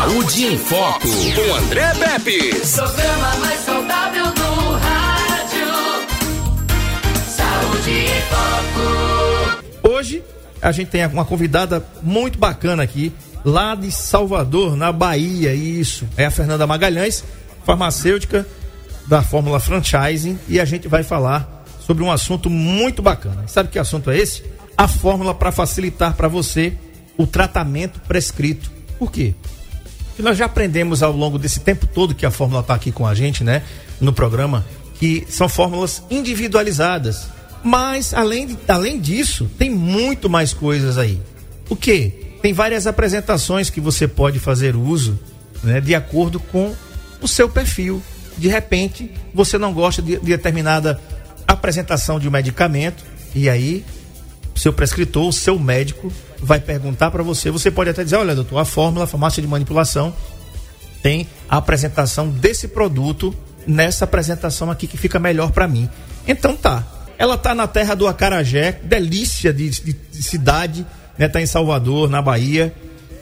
[0.00, 2.54] Saúde em Foco, com André Pepe.
[2.74, 5.68] Programa mais saudável do rádio.
[7.28, 9.92] Saúde em Foco.
[9.92, 10.24] Hoje
[10.62, 13.12] a gente tem uma convidada muito bacana aqui,
[13.44, 15.52] lá de Salvador, na Bahia.
[15.52, 17.22] Isso, é a Fernanda Magalhães,
[17.66, 18.46] farmacêutica
[19.06, 23.46] da Fórmula Franchising, e a gente vai falar sobre um assunto muito bacana.
[23.46, 24.42] Sabe que assunto é esse?
[24.78, 26.72] A fórmula para facilitar para você
[27.18, 28.72] o tratamento prescrito.
[28.98, 29.34] Por quê?
[30.22, 33.14] Nós já aprendemos ao longo desse tempo todo que a fórmula está aqui com a
[33.14, 33.62] gente, né?
[34.00, 34.64] No programa,
[34.98, 37.28] que são fórmulas individualizadas.
[37.62, 41.20] Mas, além, de, além disso, tem muito mais coisas aí.
[41.68, 42.36] O que?
[42.42, 45.18] Tem várias apresentações que você pode fazer uso
[45.62, 46.74] né, de acordo com
[47.20, 48.02] o seu perfil.
[48.38, 51.00] De repente, você não gosta de, de determinada
[51.46, 53.84] apresentação de um medicamento, e aí
[54.54, 56.12] seu prescritor, seu médico,
[56.42, 57.50] vai perguntar para você.
[57.50, 60.14] Você pode até dizer: olha, doutor, a fórmula, a farmácia de manipulação,
[61.02, 63.34] tem a apresentação desse produto
[63.66, 65.88] nessa apresentação aqui que fica melhor para mim.
[66.26, 66.84] Então tá.
[67.18, 70.86] Ela tá na terra do acarajé, delícia de, de, de cidade,
[71.18, 71.28] né?
[71.28, 72.74] Tá em Salvador, na Bahia.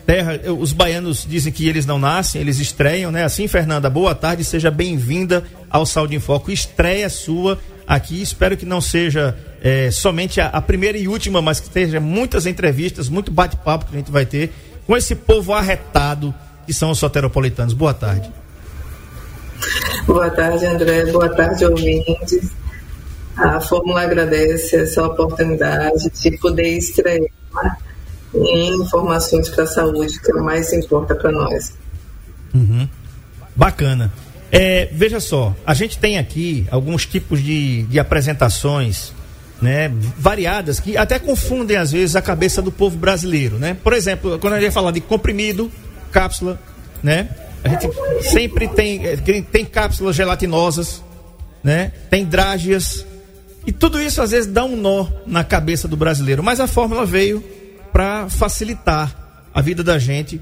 [0.06, 3.24] Terra, os baianos dizem que eles não nascem, eles estreiam, né?
[3.24, 6.50] Assim, Fernanda, boa tarde, seja bem-vinda ao Saúde em Foco.
[6.50, 8.22] Estreia sua aqui.
[8.22, 12.46] Espero que não seja é, somente a, a, primeira e última, mas que tenha muitas
[12.46, 14.52] entrevistas, muito bate-papo que a gente vai ter
[14.86, 16.34] com esse povo arretado
[16.66, 17.74] que são os soteropolitanos.
[17.74, 18.30] Boa tarde.
[20.06, 21.06] Boa tarde, André.
[21.06, 22.50] Boa tarde, ouvintes.
[23.36, 27.18] A Fórmula agradece essa oportunidade de poder estrear
[28.34, 31.74] em informações para a saúde, que é o mais importa para nós.
[32.54, 32.88] Uhum.
[33.54, 34.12] Bacana.
[34.50, 39.12] É, veja só, a gente tem aqui alguns tipos de, de apresentações
[39.60, 43.76] né, variadas que até confundem às vezes a cabeça do povo brasileiro, né?
[43.82, 45.70] Por exemplo, quando a gente fala de comprimido,
[46.12, 46.60] cápsula,
[47.02, 47.28] né?
[47.64, 47.88] A gente
[48.22, 51.02] sempre tem é, tem cápsulas gelatinosas,
[51.62, 51.92] né?
[52.08, 53.04] Tem drágias
[53.66, 57.04] e tudo isso às vezes dá um nó na cabeça do brasileiro, mas a fórmula
[57.04, 57.42] veio
[57.92, 59.14] para facilitar
[59.52, 60.40] a vida da gente.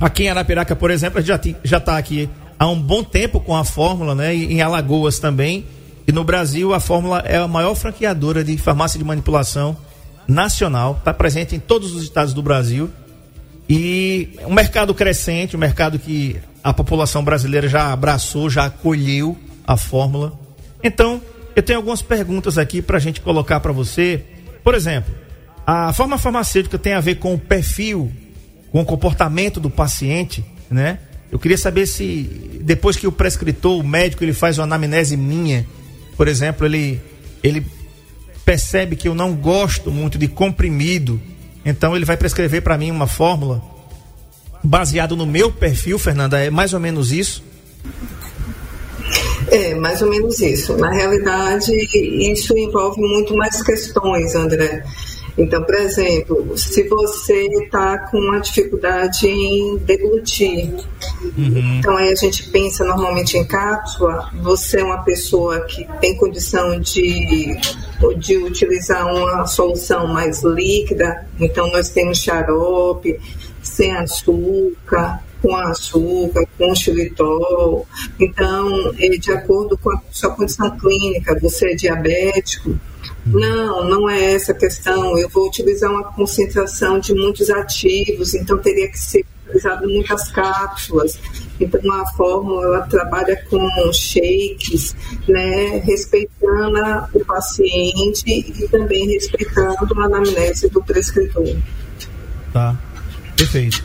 [0.00, 3.56] Aqui em Arapiraca, por exemplo, a gente já está aqui há um bom tempo com
[3.56, 4.34] a fórmula, né?
[4.34, 5.66] E em Alagoas também.
[6.12, 9.74] No Brasil, a Fórmula é a maior franqueadora de farmácia de manipulação
[10.28, 12.90] nacional, está presente em todos os estados do Brasil.
[13.66, 19.74] E um mercado crescente, um mercado que a população brasileira já abraçou, já acolheu a
[19.78, 20.38] Fórmula.
[20.84, 21.22] Então,
[21.56, 24.22] eu tenho algumas perguntas aqui para a gente colocar para você.
[24.62, 25.14] Por exemplo,
[25.66, 28.12] a forma farmacêutica tem a ver com o perfil,
[28.70, 30.98] com o comportamento do paciente, né?
[31.30, 35.66] Eu queria saber se depois que o prescritor, o médico, ele faz uma anamnese minha,
[36.16, 37.00] por exemplo, ele,
[37.42, 37.64] ele
[38.44, 41.20] percebe que eu não gosto muito de comprimido,
[41.64, 43.62] então ele vai prescrever para mim uma fórmula
[44.62, 47.42] baseado no meu perfil, Fernanda, é mais ou menos isso?
[49.48, 50.76] É, mais ou menos isso.
[50.76, 51.72] Na realidade,
[52.30, 54.84] isso envolve muito mais questões, André.
[55.36, 60.74] Então, por exemplo, se você está com uma dificuldade em deglutir,
[61.36, 61.78] uhum.
[61.78, 66.78] então aí a gente pensa normalmente em cápsula, você é uma pessoa que tem condição
[66.80, 67.56] de,
[68.18, 73.18] de utilizar uma solução mais líquida, então nós temos xarope,
[73.62, 77.86] sem açúcar, com açúcar, com xilitol.
[78.20, 82.78] Então, é de acordo com a sua condição clínica, você é diabético,
[83.26, 85.16] não, não é essa a questão.
[85.18, 91.18] Eu vou utilizar uma concentração de muitos ativos, então teria que ser utilizado muitas cápsulas.
[91.60, 94.96] Então a fórmula ela trabalha com shakes,
[95.28, 101.56] né, respeitando o paciente e também respeitando a anamnese do prescritor.
[102.52, 102.76] Tá,
[103.36, 103.82] perfeito.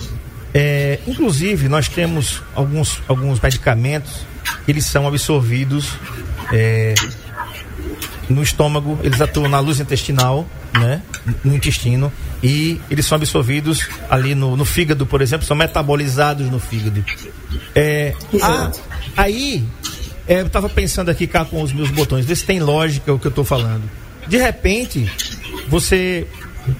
[0.53, 4.25] É, inclusive nós temos alguns, alguns medicamentos
[4.65, 5.93] que eles são absorvidos
[6.51, 6.95] é,
[8.29, 11.01] no estômago, eles atuam na luz intestinal, né?
[11.43, 12.11] No intestino.
[12.43, 17.03] E eles são absorvidos ali no, no fígado, por exemplo, são metabolizados no fígado.
[17.73, 18.71] É, a,
[19.15, 19.63] aí,
[20.27, 23.19] é, eu estava pensando aqui cá com os meus botões, ver se tem lógica o
[23.19, 23.83] que eu estou falando.
[24.27, 25.09] De repente,
[25.67, 26.27] você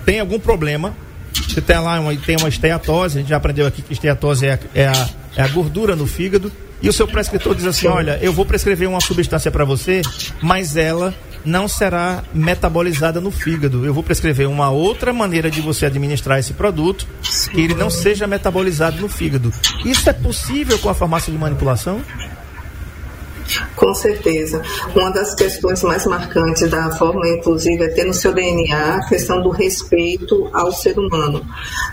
[0.05, 0.93] tem algum problema,
[1.33, 4.53] você tem lá uma, tem uma esteatose, a gente já aprendeu aqui que esteatose é
[4.53, 6.51] a, é a, é a gordura no fígado,
[6.81, 10.01] e o seu prescritor diz assim: olha, eu vou prescrever uma substância para você,
[10.41, 11.13] mas ela
[11.47, 13.85] não será metabolizada no fígado.
[13.85, 17.07] Eu vou prescrever uma outra maneira de você administrar esse produto
[17.51, 19.51] que ele não seja metabolizado no fígado.
[19.85, 22.01] Isso é possível com a farmácia de manipulação?
[23.77, 24.61] Com certeza.
[24.93, 29.41] Uma das questões mais marcantes da fórmula, inclusive, é ter no seu DNA a questão
[29.41, 31.45] do respeito ao ser humano.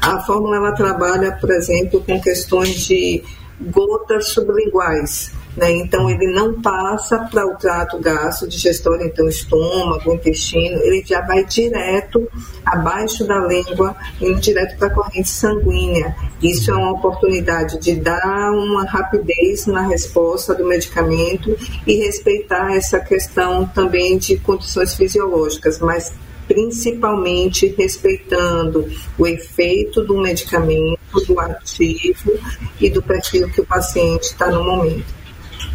[0.02, 3.22] A fórmula ela trabalha, por exemplo, com questões de
[3.70, 5.70] gotas sublinguais né?
[5.70, 11.44] Então, ele não passa para o trato gasto digestório, então estômago, intestino, ele já vai
[11.44, 12.28] direto
[12.64, 16.14] abaixo da língua, indo direto para a corrente sanguínea.
[16.42, 22.98] Isso é uma oportunidade de dar uma rapidez na resposta do medicamento e respeitar essa
[23.00, 26.12] questão também de condições fisiológicas, mas
[26.46, 28.86] principalmente respeitando
[29.18, 32.32] o efeito do medicamento, do ativo
[32.80, 35.23] e do perfil que o paciente está no momento.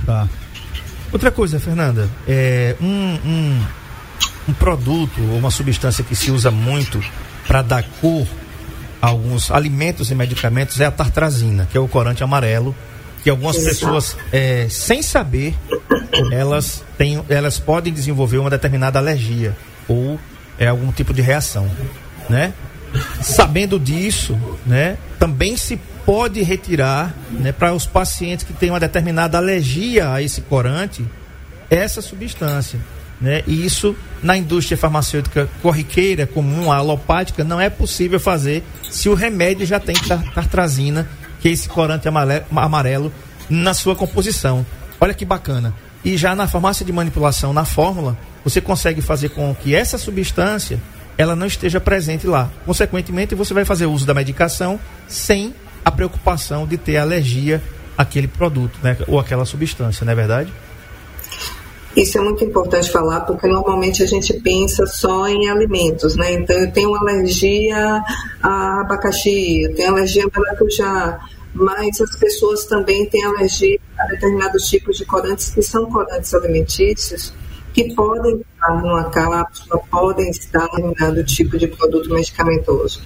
[0.05, 0.27] Tá.
[1.11, 3.61] Outra coisa, Fernanda, é um, um,
[4.49, 7.03] um produto ou uma substância que se usa muito
[7.47, 8.27] para dar cor
[9.01, 12.75] a alguns alimentos e medicamentos é a tartrazina, que é o corante amarelo,
[13.23, 15.55] que algumas pessoas, é, sem saber,
[16.31, 19.55] elas, têm, elas podem desenvolver uma determinada alergia
[19.87, 20.19] ou
[20.57, 21.69] é, algum tipo de reação,
[22.29, 22.53] né?
[23.21, 25.79] Sabendo disso, né, também se
[26.09, 31.05] pode retirar, né, para os pacientes que têm uma determinada alergia a esse corante,
[31.69, 32.79] essa substância.
[33.21, 33.43] Né?
[33.45, 39.67] E isso na indústria farmacêutica corriqueira, comum, alopática, não é possível fazer se o remédio
[39.67, 39.95] já tem
[40.33, 41.07] tartrazina,
[41.39, 43.13] que é esse corante amarelo,
[43.47, 44.65] na sua composição.
[44.99, 45.75] Olha que bacana.
[46.03, 50.79] E já na farmácia de manipulação, na fórmula, você consegue fazer com que essa substância
[51.19, 52.49] ela não esteja presente lá.
[52.65, 55.53] Consequentemente, você vai fazer uso da medicação sem
[55.83, 57.61] a preocupação de ter alergia
[57.97, 58.97] àquele produto, né?
[59.07, 60.53] Ou aquela substância, não é verdade?
[61.95, 66.33] Isso é muito importante falar, porque normalmente a gente pensa só em alimentos, né?
[66.33, 68.01] Então, eu tenho alergia
[68.41, 71.19] a abacaxi, eu tenho alergia a maracujá,
[71.53, 77.33] mas as pessoas também têm alergia a determinados tipos de corantes que são corantes alimentícios,
[77.73, 83.01] que podem estar numa cápsula, podem estar em determinado tipo de produto medicamentoso.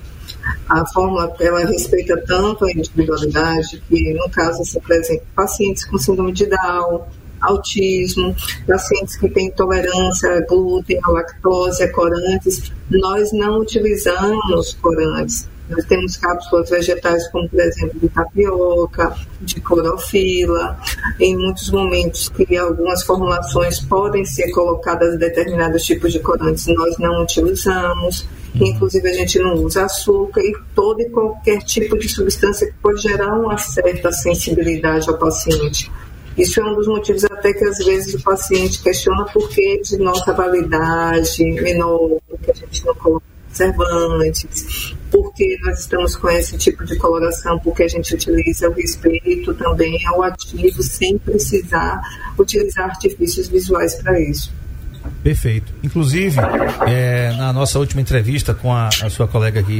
[0.70, 6.32] A fórmula ela respeita tanto a individualidade que, no caso, se apresenta pacientes com síndrome
[6.32, 7.02] de Down,
[7.44, 8.36] autismo,
[8.66, 12.72] pacientes que têm intolerância a glúten, a lactose, a corantes.
[12.90, 15.48] Nós não utilizamos corantes.
[15.70, 20.78] Nós temos cápsulas vegetais, como por exemplo de tapioca, de clorofila.
[21.20, 27.24] Em muitos momentos que algumas formulações podem ser colocadas determinados tipos de corantes, nós não
[27.24, 28.28] utilizamos.
[28.56, 33.02] Inclusive a gente não usa açúcar e todo e qualquer tipo de substância que pode
[33.02, 35.92] gerar uma certa sensibilidade ao paciente.
[36.38, 39.98] Isso é um dos motivos até que às vezes o paciente questiona por que de
[39.98, 46.84] nossa validade menor, que a gente não coloca conservantes, porque nós estamos com esse tipo
[46.84, 52.02] de coloração, porque a gente utiliza o respeito também ao ativo sem precisar
[52.38, 54.52] utilizar artifícios visuais para isso.
[55.24, 55.74] Perfeito.
[55.82, 56.38] Inclusive,
[56.86, 59.80] é, na nossa última entrevista com a, a, sua colega aqui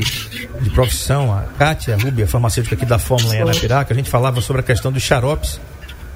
[0.62, 4.62] de profissão, a Kátia Rubia, farmacêutica aqui da Fórmula em Anapiraca, a gente falava sobre
[4.62, 5.60] a questão dos xaropes,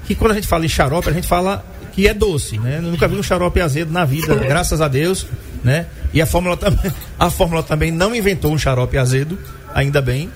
[0.06, 2.78] que quando a gente fala em xarope, a gente fala que é doce, né?
[2.78, 5.26] Eu nunca vi um xarope azedo na vida, graças a Deus,
[5.62, 5.86] né?
[6.14, 9.38] E a Fórmula também, a Fórmula também não inventou um xarope azedo,
[9.74, 10.30] ainda bem,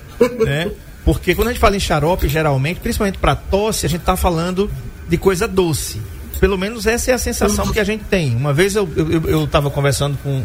[0.45, 0.69] né?
[1.03, 4.69] Porque quando a gente fala em xarope, geralmente, principalmente para tosse, a gente está falando
[5.09, 5.99] de coisa doce.
[6.43, 8.35] Pelo menos essa é a sensação que a gente tem.
[8.35, 8.83] Uma vez eu
[9.45, 10.43] estava eu, eu conversando com,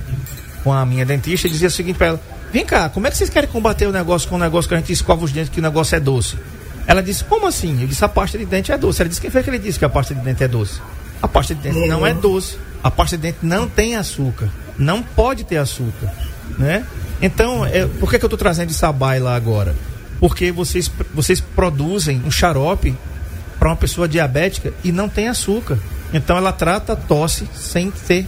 [0.63, 2.21] com a minha dentista e dizia o seguinte para ela:
[2.53, 4.79] Vem cá, como é que vocês querem combater o negócio com o negócio que a
[4.79, 6.37] gente escova os dentes que o negócio é doce?
[6.87, 7.81] Ela disse: Como assim?
[7.81, 9.03] Eu disse: A pasta de dente é doce.
[9.03, 10.81] Ela disse: Quem foi que ele disse que a pasta de dente é doce?
[11.21, 12.57] A pasta de dente não é doce.
[12.81, 14.49] A pasta de dente não tem açúcar.
[14.79, 16.15] Não pode ter açúcar.
[16.57, 16.87] Né?
[17.21, 19.75] Então, é, por que, que eu estou trazendo essa baila agora?
[20.21, 22.97] Porque vocês, vocês produzem um xarope
[23.59, 25.79] para uma pessoa diabética e não tem açúcar.
[26.13, 28.27] Então ela trata a tosse sem ter,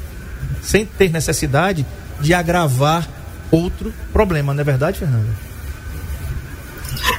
[0.62, 1.86] sem ter necessidade
[2.20, 3.08] de agravar
[3.50, 5.50] outro problema, não é verdade, Fernanda?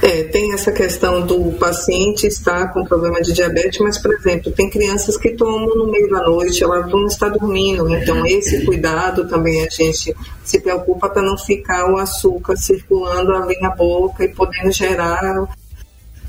[0.02, 4.68] É, tem essa questão do paciente estar com problema de diabetes, mas, por exemplo, tem
[4.68, 9.64] crianças que tomam no meio da noite, ela não está dormindo, então esse cuidado também
[9.64, 10.14] a gente
[10.44, 15.48] se preocupa para não ficar o açúcar circulando ali na boca e podendo gerar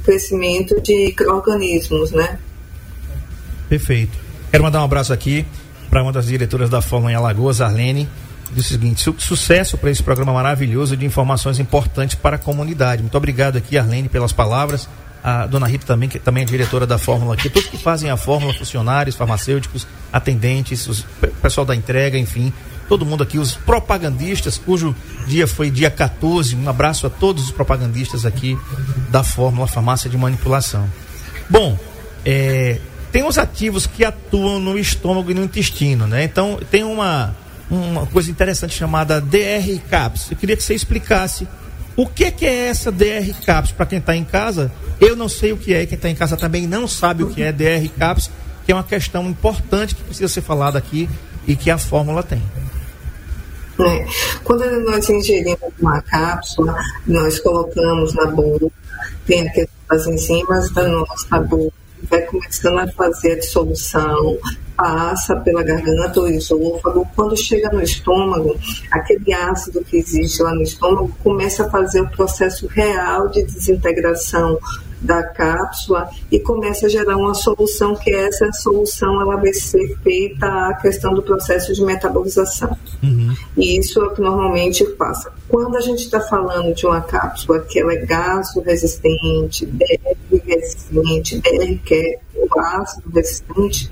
[0.03, 2.39] crescimento de micro-organismos, né?
[3.69, 4.17] Perfeito.
[4.51, 5.45] Quero mandar um abraço aqui
[5.89, 8.07] para uma das diretoras da Fórmula em Alagoas, Arlene,
[8.51, 13.01] diz o seguinte: su sucesso para esse programa maravilhoso de informações importantes para a comunidade.
[13.01, 14.87] Muito obrigado aqui, Arlene, pelas palavras.
[15.23, 18.17] A dona Rita também, que também é diretora da Fórmula aqui, todos que fazem a
[18.17, 21.05] Fórmula, funcionários, farmacêuticos, atendentes, os
[21.41, 22.51] pessoal da entrega, enfim,
[22.93, 24.95] todo mundo aqui, os propagandistas, cujo
[25.25, 26.55] dia foi dia 14.
[26.55, 28.55] Um abraço a todos os propagandistas aqui
[29.09, 30.87] da Fórmula Farmácia de Manipulação.
[31.49, 31.75] Bom,
[32.23, 32.79] é,
[33.11, 36.23] tem os ativos que atuam no estômago e no intestino, né?
[36.23, 37.35] Então, tem uma,
[37.67, 40.29] uma coisa interessante chamada DR CAPS.
[40.29, 41.47] Eu queria que você explicasse
[41.95, 44.71] o que, que é essa DR CAPS para quem está em casa.
[45.01, 47.41] Eu não sei o que é, quem está em casa também não sabe o que
[47.41, 48.29] é DR CAPS,
[48.67, 51.09] que é uma questão importante que precisa ser falada aqui
[51.47, 52.39] e que a fórmula tem.
[53.79, 54.05] É.
[54.43, 56.75] Quando nós ingerimos uma cápsula,
[57.07, 58.71] nós colocamos na boca,
[59.25, 61.73] tem aquelas enzimas da nossa boca,
[62.09, 64.37] vai começando a fazer a dissolução,
[64.75, 67.07] passa pela garganta ou esôfago.
[67.15, 68.55] Quando chega no estômago,
[68.91, 74.59] aquele ácido que existe lá no estômago começa a fazer o processo real de desintegração
[75.03, 80.45] da cápsula e começa a gerar uma solução que essa solução ela vai ser feita
[80.45, 82.75] a questão do processo de metabolização.
[83.03, 83.35] Uhum.
[83.57, 85.31] E isso é o que normalmente passa.
[85.49, 91.39] Quando a gente está falando de uma cápsula que ela é gaso resistente, DR resistente,
[91.41, 93.91] DR que é o ácido resistente,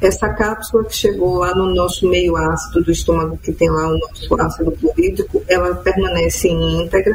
[0.00, 3.98] essa cápsula que chegou lá no nosso meio ácido do estômago, que tem lá o
[3.98, 7.14] nosso ácido clorídrico, ela permanece íntegra.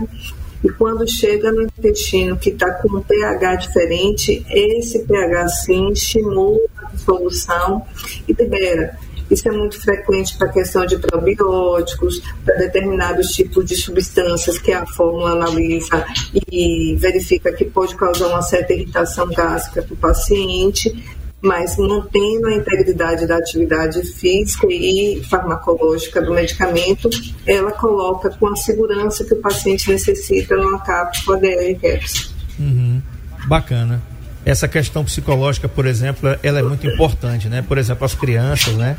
[0.63, 6.59] E quando chega no intestino, que está com um pH diferente, esse pH sim estimula
[6.77, 7.85] a dissolução
[8.27, 8.97] e libera.
[9.29, 14.71] Isso é muito frequente para a questão de probióticos, para determinados tipos de substâncias que
[14.71, 16.05] a fórmula analisa
[16.49, 22.53] e verifica que pode causar uma certa irritação gástrica para o paciente mas mantendo a
[22.53, 27.09] integridade da atividade física e farmacológica do medicamento,
[27.45, 32.33] ela coloca com a segurança que o paciente necessita numa cápsula DRCAPS.
[32.59, 33.01] Uhum.
[33.45, 34.01] Bacana.
[34.43, 37.61] Essa questão psicológica, por exemplo, ela é muito importante, né?
[37.61, 38.95] Por exemplo, as crianças, né?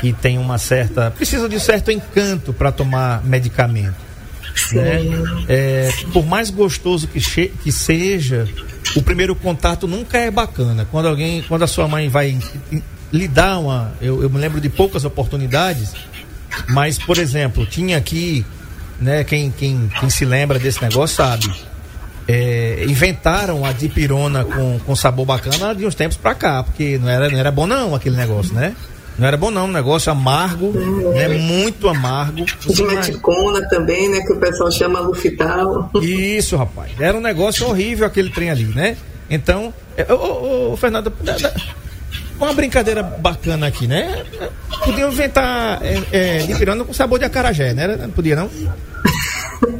[0.00, 1.10] Que tem uma certa.
[1.10, 4.06] precisa de certo encanto para tomar medicamento.
[4.72, 5.02] Né?
[5.48, 8.48] É, por mais gostoso que, que seja,
[8.96, 10.86] o primeiro contato nunca é bacana.
[10.90, 12.38] Quando alguém, quando a sua mãe vai
[13.12, 15.92] lhe dar uma, eu, eu me lembro de poucas oportunidades,
[16.68, 18.44] mas por exemplo, tinha aqui,
[19.00, 19.22] né?
[19.22, 21.52] Quem, quem, quem se lembra desse negócio sabe.
[22.28, 27.08] É, inventaram a dipirona com, com sabor bacana de uns tempos pra cá, porque não
[27.08, 28.74] era, não era bom não aquele negócio, né?
[29.18, 31.12] Não era bom não, um negócio amargo, uhum.
[31.12, 31.28] né?
[31.28, 32.44] Muito amargo.
[32.66, 34.20] Dimeticona também, né?
[34.20, 35.90] Que o pessoal chama lufital.
[36.02, 36.92] Isso, rapaz.
[37.00, 38.96] Era um negócio horrível aquele trem ali, né?
[39.30, 40.78] Então, é, ô, ô,
[42.38, 44.24] uma brincadeira bacana aqui, né?
[44.84, 47.96] Podiam inventar é, é, de com sabor de acarajé, né?
[47.96, 48.50] Não podia não?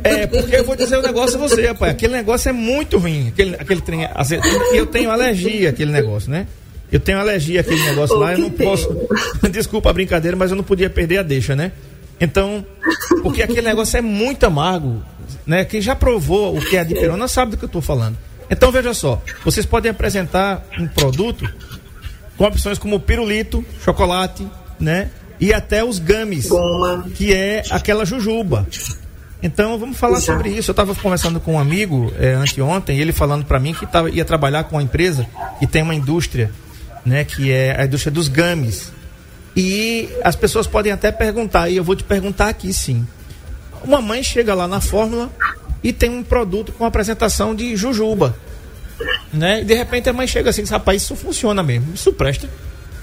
[0.02, 1.92] É, porque eu vou dizer um negócio a você, rapaz.
[1.92, 3.28] Aquele negócio é muito ruim.
[3.28, 4.00] Aquele, aquele trem.
[4.02, 6.46] E eu tenho alergia àquele negócio, né?
[6.90, 8.88] Eu tenho alergia àquele negócio lá, eu não posso.
[9.50, 11.72] Desculpa a brincadeira, mas eu não podia perder a deixa, né?
[12.20, 12.64] Então,
[13.22, 15.02] porque aquele negócio é muito amargo,
[15.46, 15.64] né?
[15.64, 18.16] Quem já provou o que é a dipirona sabe do que eu estou falando.
[18.48, 21.48] Então veja só, vocês podem apresentar um produto
[22.36, 24.46] com opções como pirulito, chocolate,
[24.78, 25.10] né?
[25.38, 26.48] E até os games,
[27.14, 28.66] que é aquela jujuba.
[29.42, 30.70] Então vamos falar sobre isso.
[30.70, 34.24] Eu estava conversando com um amigo é, anteontem, ele falando para mim que tava, ia
[34.24, 35.26] trabalhar com uma empresa
[35.58, 36.50] que tem uma indústria
[37.06, 38.92] né, que é a indústria dos games.
[39.56, 43.06] E as pessoas podem até perguntar, e eu vou te perguntar aqui sim.
[43.82, 45.30] Uma mãe chega lá na fórmula
[45.82, 48.36] e tem um produto com apresentação de jujuba.
[49.32, 49.62] Né?
[49.62, 52.48] E de repente a mãe chega assim, rapaz, isso funciona mesmo, isso presta.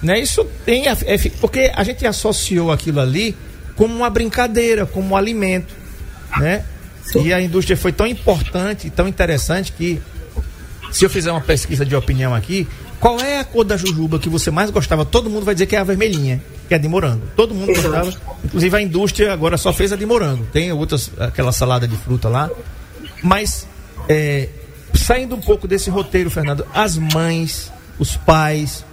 [0.02, 0.20] Né?
[0.20, 0.88] Isso tem.
[0.88, 0.96] É,
[1.40, 3.36] porque a gente associou aquilo ali
[3.76, 5.74] como uma brincadeira, como um alimento.
[6.38, 6.66] Né?
[7.24, 10.02] E a indústria foi tão importante, tão interessante que
[10.92, 12.68] se eu fizer uma pesquisa de opinião aqui,
[13.04, 15.04] qual é a cor da jujuba que você mais gostava?
[15.04, 17.24] Todo mundo vai dizer que é a vermelhinha, que é de morango.
[17.36, 18.14] Todo mundo gostava.
[18.46, 20.48] Inclusive a indústria agora só fez a de morango.
[20.54, 22.50] Tem outras, aquela salada de fruta lá.
[23.22, 23.68] Mas,
[24.08, 24.48] é,
[24.94, 27.70] saindo um pouco desse roteiro, Fernando, as mães,
[28.00, 28.86] os pais,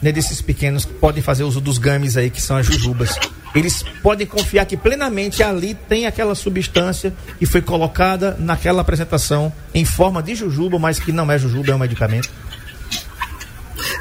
[0.00, 3.18] né, desses pequenos que podem fazer uso dos games aí, que são as jujubas,
[3.54, 9.84] eles podem confiar que plenamente ali tem aquela substância que foi colocada naquela apresentação em
[9.84, 12.30] forma de jujuba, mas que não é jujuba, é um medicamento.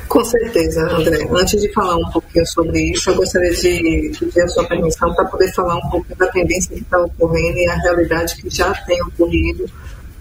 [0.07, 1.27] Com certeza, André.
[1.31, 5.25] Antes de falar um pouquinho sobre isso, eu gostaria de pedir a sua permissão para
[5.25, 9.01] poder falar um pouco da tendência que está ocorrendo e a realidade que já tem
[9.03, 9.65] ocorrido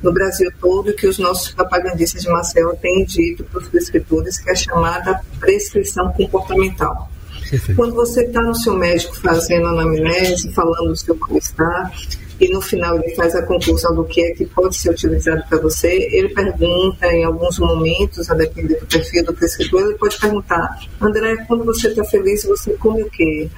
[0.02, 4.48] no Brasil todo que os nossos propagandistas de Marcel têm dito para os prescritores, que
[4.50, 7.10] é a chamada prescrição comportamental.
[7.76, 11.92] Quando você está no seu médico fazendo anamnese, falando do seu mal-estar,
[12.38, 15.58] e no final ele faz a conclusão do que é que pode ser utilizado para
[15.58, 20.78] você, ele pergunta em alguns momentos, a depender do perfil do prescritor, ele pode perguntar,
[21.00, 23.48] André, quando você está feliz, você come o quê?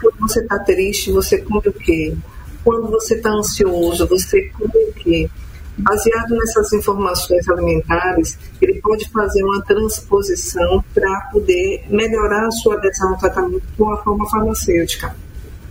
[0.00, 2.16] Quando você está triste, você come o quê?
[2.64, 5.30] Quando você está ansioso, você come o quê?
[5.78, 13.10] Baseado nessas informações alimentares, ele pode fazer uma transposição para poder melhorar a sua adesão
[13.10, 15.14] ao tratamento com a forma farmacêutica.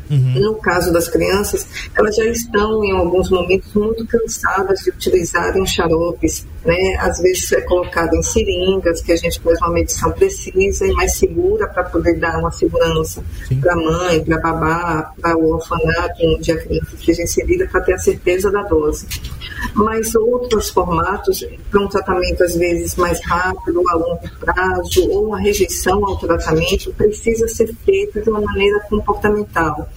[0.10, 0.40] Uhum.
[0.40, 6.46] No caso das crianças, elas já estão em alguns momentos muito cansadas de utilizarem xaropes,
[6.66, 6.96] né?
[7.00, 11.14] Às vezes é colocado em seringas, que a gente faz uma medição precisa e mais
[11.14, 13.24] segura para poder dar uma segurança
[13.62, 17.82] para a mãe, para a babá, para o orfanato onde a criança esteja inserida, para
[17.82, 19.08] ter a certeza da dose.
[19.74, 25.40] Mas outros formatos, para um tratamento às vezes mais rápido, a longo prazo, ou uma
[25.40, 29.88] rejeição ao tratamento, precisa ser feito de uma maneira comportamental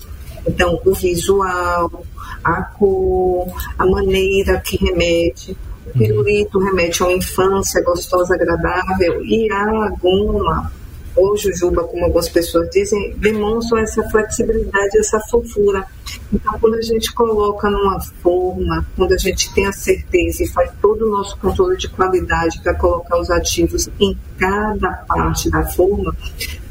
[0.46, 2.04] então, o visual,
[2.42, 3.46] a cor,
[3.78, 5.56] a maneira que remete.
[5.92, 10.72] Pirulito remete a uma infância gostosa, agradável, e a goma,
[11.14, 15.84] ou jujuba, como algumas pessoas dizem, demonstram essa flexibilidade, essa fofura.
[16.32, 20.70] Então, quando a gente coloca numa forma, quando a gente tem a certeza e faz
[20.80, 26.14] todo o nosso controle de qualidade para colocar os ativos em cada parte da forma,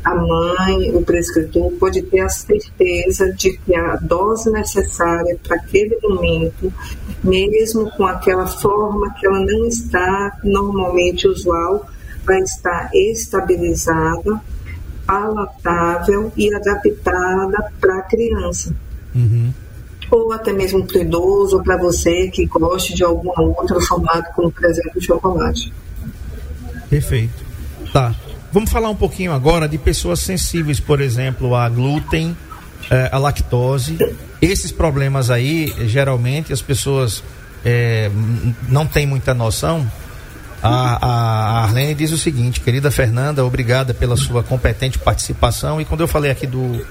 [0.03, 5.97] a mãe, o prescritor, pode ter a certeza de que a dose necessária para aquele
[6.01, 6.73] momento,
[7.23, 11.87] mesmo com aquela forma que ela não está normalmente usual,
[12.23, 14.41] vai estar estabilizada,
[15.05, 18.75] palatável e adaptada para a criança.
[19.13, 19.53] Uhum.
[20.09, 24.31] Ou até mesmo para o idoso, ou para você que goste de algum outro formato,
[24.35, 25.73] como por exemplo chocolate.
[26.89, 27.43] Perfeito.
[27.93, 28.13] Tá.
[28.51, 32.35] Vamos falar um pouquinho agora de pessoas sensíveis, por exemplo, a glúten,
[32.89, 33.97] eh, a lactose.
[34.41, 37.23] Esses problemas aí, geralmente, as pessoas
[37.63, 38.09] é,
[38.67, 39.89] não têm muita noção.
[40.61, 45.81] A, a Arlene diz o seguinte, querida Fernanda, obrigada pela sua competente participação.
[45.81, 46.85] E quando eu falei aqui do,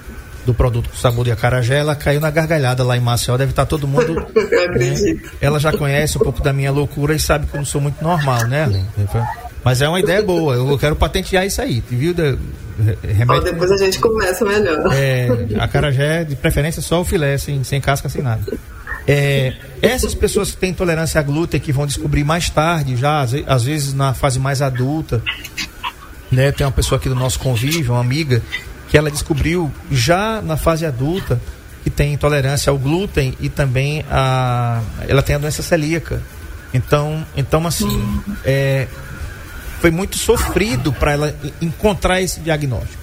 [0.44, 3.36] do produto com sabor de acarajé, ela caiu na gargalhada lá em Maceió.
[3.36, 4.26] Deve estar todo mundo.
[4.70, 5.20] Né?
[5.40, 8.02] Ela já conhece um pouco da minha loucura e sabe que eu não sou muito
[8.02, 8.86] normal, né, Arlene?
[9.64, 10.54] Mas é uma ideia boa.
[10.54, 12.14] Eu quero patentear isso aí, viu?
[13.02, 14.90] Remédio, depois a gente começa melhor.
[14.92, 18.42] É, a carajé, de preferência, só o filé, sem, sem casca, sem nada.
[19.06, 23.64] É, essas pessoas que têm intolerância a glúten, que vão descobrir mais tarde, já, às
[23.64, 25.22] vezes na fase mais adulta,
[26.30, 26.52] né?
[26.52, 28.42] Tem uma pessoa aqui do nosso convívio, uma amiga,
[28.88, 31.40] que ela descobriu já na fase adulta
[31.82, 36.22] que tem intolerância ao glúten e também a, ela tem a doença celíaca.
[36.72, 38.86] Então, então assim, é,
[39.80, 43.00] foi muito sofrido para ela encontrar esse diagnóstico.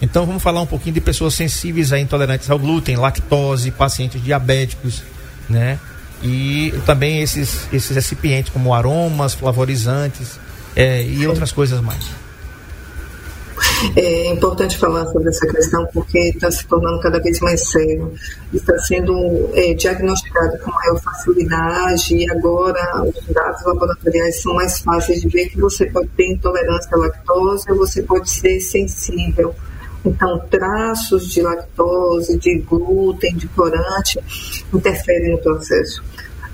[0.00, 5.02] Então vamos falar um pouquinho de pessoas sensíveis a intolerantes ao glúten, lactose, pacientes diabéticos,
[5.50, 5.78] né?
[6.22, 10.38] E também esses, esses recipientes como aromas, flavorizantes
[10.76, 12.20] é, e outras coisas mais.
[13.96, 18.12] É importante falar sobre essa questão porque está se tornando cada vez mais sério.
[18.52, 25.22] Está sendo é, diagnosticado com maior facilidade e agora os dados laboratoriais são mais fáceis
[25.22, 29.54] de ver que você pode ter intolerância à lactose ou você pode ser sensível.
[30.04, 34.18] Então, traços de lactose, de glúten, de corante
[34.72, 36.02] interferem no processo.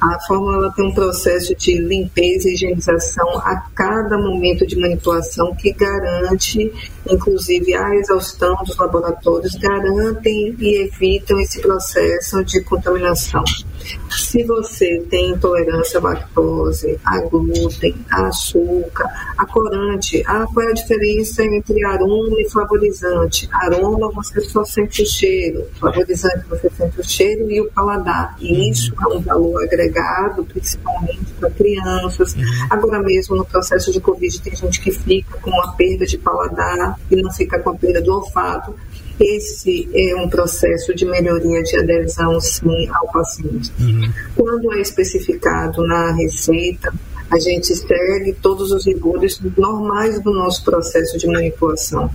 [0.01, 5.73] A fórmula tem um processo de limpeza e higienização a cada momento de manipulação que
[5.73, 6.71] garante,
[7.09, 13.43] inclusive a exaustão dos laboratórios, garantem e evitam esse processo de contaminação.
[14.11, 20.71] Se você tem intolerância à lactose, a glúten, a açúcar, a corante, ah, qual é
[20.71, 23.49] a diferença entre aroma e flavorizante?
[23.53, 28.37] Aroma você só sente o cheiro, flavorizante você sente o cheiro e o paladar.
[28.41, 32.35] E isso é um valor agregado, principalmente para crianças.
[32.35, 32.43] Uhum.
[32.71, 36.99] Agora mesmo no processo de Covid tem gente que fica com uma perda de paladar
[37.11, 38.75] e não fica com a perda do olfato.
[39.19, 43.73] Esse é um processo de melhoria de adesão, sim, ao paciente.
[43.81, 44.13] Uhum.
[44.35, 46.93] Quando é especificado na receita,
[47.31, 52.11] a gente segue todos os rigores normais do nosso processo de manipulação.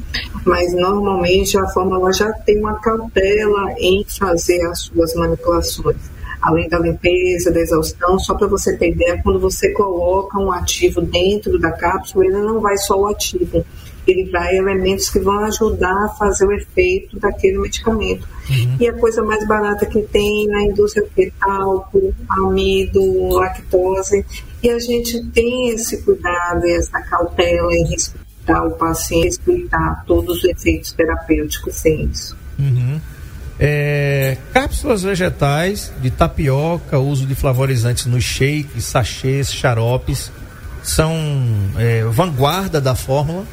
[0.45, 5.97] Mas normalmente a fórmula já tem uma cautela em fazer as suas manipulações.
[6.41, 11.01] Além da limpeza, da exaustão, só para você ter ideia, quando você coloca um ativo
[11.01, 13.63] dentro da cápsula, ele não vai só o ativo,
[14.07, 18.27] ele vai elementos que vão ajudar a fazer o efeito daquele medicamento.
[18.49, 18.77] Uhum.
[18.79, 24.25] E a coisa mais barata que tem na indústria é talco, amido, lactose.
[24.63, 30.37] E a gente tem esse cuidado e essa cautela em respeitar o paciente, respeitar todos
[30.37, 32.35] os efeitos terapêuticos sem isso.
[32.57, 32.99] Uhum.
[33.59, 40.31] É, cápsulas vegetais de tapioca, uso de flavorizantes nos shakes, sachês, xaropes,
[40.81, 41.15] são
[41.77, 43.45] é, vanguarda da fórmula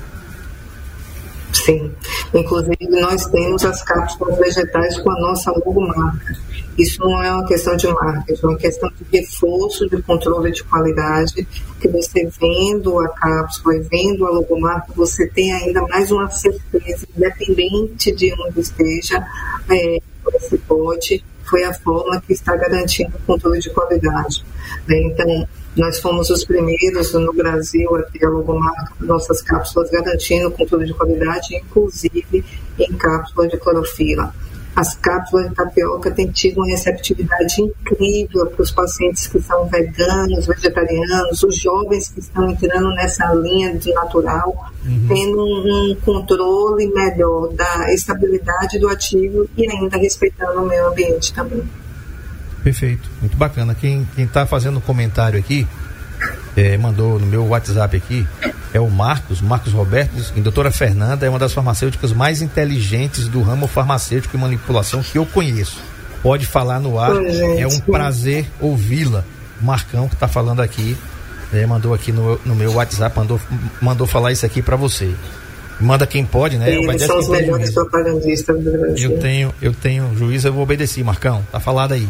[1.53, 1.93] Sim.
[2.35, 6.37] Inclusive, nós temos as cápsulas vegetais com a nossa logomarca.
[6.79, 10.63] Isso não é uma questão de marketing, é uma questão de reforço de controle de
[10.63, 11.47] qualidade,
[11.81, 17.07] que você vendo a cápsula e vendo a logomarca, você tem ainda mais uma certeza,
[17.17, 19.27] independente de onde esteja
[19.69, 19.99] é,
[20.35, 24.45] esse pote, foi a forma que está garantindo o controle de qualidade.
[24.87, 25.01] Né?
[25.01, 30.87] Então, nós fomos os primeiros no Brasil a ter a logomarca nossas cápsulas garantindo controle
[30.87, 32.45] de qualidade, inclusive
[32.79, 34.35] em cápsula de clorofila.
[34.75, 40.47] As cápsulas de tapioca têm tido uma receptividade incrível para os pacientes que são veganos,
[40.47, 45.07] vegetarianos, os jovens que estão entrando nessa linha do natural, uhum.
[45.09, 51.33] tendo um, um controle melhor da estabilidade do ativo e ainda respeitando o meio ambiente
[51.35, 51.65] também.
[52.63, 53.75] Perfeito, muito bacana.
[53.75, 55.67] Quem está fazendo um comentário aqui,
[56.57, 58.27] é, mandou no meu WhatsApp aqui,
[58.73, 63.41] é o Marcos, Marcos Roberto, a doutora Fernanda é uma das farmacêuticas mais inteligentes do
[63.43, 65.81] ramo farmacêutico e manipulação que eu conheço.
[66.23, 67.13] Pode falar no ar,
[67.57, 69.25] é um prazer ouvi-la.
[69.61, 70.97] Marcão que está falando aqui,
[71.53, 73.41] é, mandou aqui no, no meu WhatsApp, mandou,
[73.81, 75.15] mandou falar isso aqui para você.
[75.81, 76.75] Manda quem pode, né?
[76.75, 79.13] Eles são os melhores propagandistas do Brasil.
[79.13, 81.47] Eu tenho, eu tenho juízo, eu vou obedecer, Marcão.
[81.53, 82.09] Tá falado aí.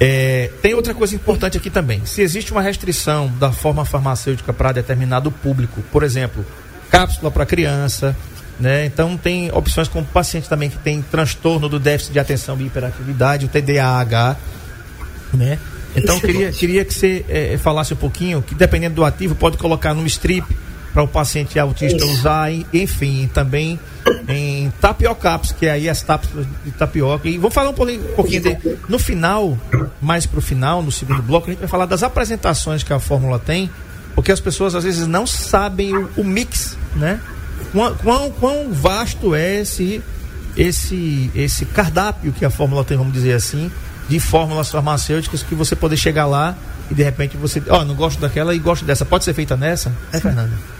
[0.00, 2.04] É, tem outra coisa importante aqui também.
[2.06, 6.44] Se existe uma restrição da forma farmacêutica para determinado público, por exemplo,
[6.90, 8.16] cápsula para criança,
[8.58, 8.86] né?
[8.86, 13.46] Então tem opções como paciente também que tem transtorno do déficit de atenção e hiperatividade,
[13.46, 14.36] o TDAH,
[15.34, 15.58] né?
[15.94, 19.94] Então queria, queria que você é, falasse um pouquinho que dependendo do ativo pode colocar
[19.94, 20.46] no strip
[20.92, 22.12] para o paciente autista Isso.
[22.12, 23.78] usar, enfim, também
[24.28, 26.28] em tapiocaps, que é aí as tapas
[26.64, 27.28] de tapioca.
[27.28, 29.56] E vou falar um pouquinho, um pouquinho de, no final,
[30.00, 32.98] mais para o final, no segundo bloco, a gente vai falar das apresentações que a
[32.98, 33.70] fórmula tem,
[34.14, 37.20] porque as pessoas às vezes não sabem o, o mix, né?
[37.72, 40.02] Quão, quão, quão, vasto é esse,
[40.56, 43.70] esse, esse cardápio que a fórmula tem, vamos dizer assim,
[44.08, 46.56] de fórmulas farmacêuticas que você poder chegar lá
[46.90, 49.04] e de repente você, ó, oh, não gosto daquela e gosto dessa.
[49.04, 49.92] Pode ser feita nessa?
[50.12, 50.77] É, Fernanda?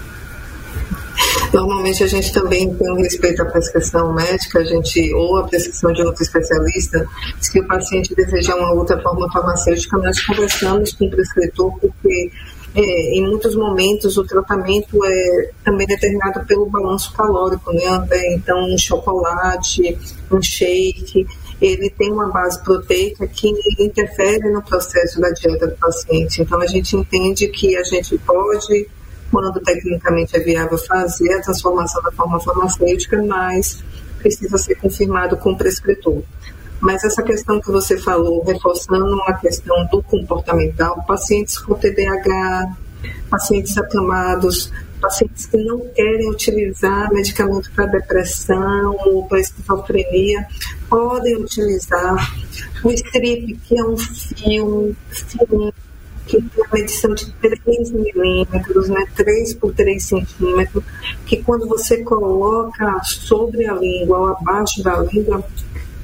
[1.53, 6.03] Normalmente a gente também tem respeito à prescrição médica, a gente, ou a prescrição de
[6.03, 7.07] outro especialista,
[7.41, 12.31] se o paciente desejar uma outra forma farmacêutica, nós conversamos com o prescritor, porque
[12.75, 18.07] é, em muitos momentos o tratamento é também determinado pelo balanço calórico, né?
[18.35, 19.99] Então, um chocolate,
[20.31, 21.27] um shake,
[21.61, 26.43] ele tem uma base proteica que interfere no processo da dieta do paciente.
[26.43, 28.87] Então, a gente entende que a gente pode
[29.31, 33.83] quando tecnicamente é viável fazer a transformação da forma farmacêutica, mas
[34.19, 36.23] precisa ser confirmado com o prescritor.
[36.81, 42.77] Mas essa questão que você falou, reforçando a questão do comportamental, pacientes com TDAH,
[43.29, 50.47] pacientes acamados, pacientes que não querem utilizar medicamento para depressão ou para esquizofrenia,
[50.89, 52.33] podem utilizar
[52.85, 55.75] o strip, que é um fio, fio
[56.29, 60.85] que tem uma medição de 3 milímetros, né, 3 por 3 centímetros,
[61.27, 65.43] que quando você coloca sobre a língua ou abaixo da língua,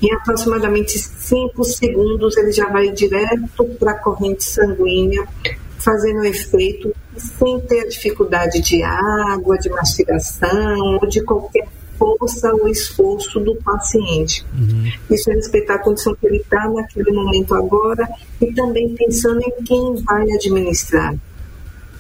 [0.03, 5.27] em aproximadamente 5 segundos ele já vai direto para a corrente sanguínea,
[5.79, 11.69] fazendo efeito sem ter a dificuldade de água, de mastigação ou de qualquer
[12.05, 14.45] força ou esforço do paciente.
[14.59, 14.91] Uhum.
[15.11, 18.09] Isso é respeitar a condição que ele está naquele momento agora
[18.41, 21.15] e também pensando em quem vai administrar.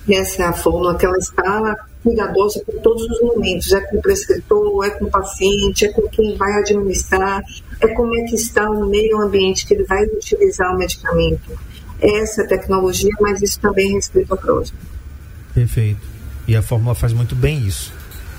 [0.08, 4.02] Essa é a fórmula que ela está cuidadosa por todos os momentos, é com o
[4.02, 7.42] prescritor, é com o paciente, é com quem vai administrar,
[7.80, 11.58] é como é que está o meio ambiente que ele vai utilizar o medicamento.
[11.98, 14.78] Essa é a tecnologia, mas isso também respeita a próxima.
[15.54, 16.00] Perfeito.
[16.46, 17.90] E a fórmula faz muito bem isso.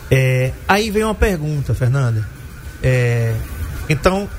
[0.10, 2.28] É, aí vem uma pergunta, Fernanda.
[2.84, 3.34] É,
[3.90, 4.30] então,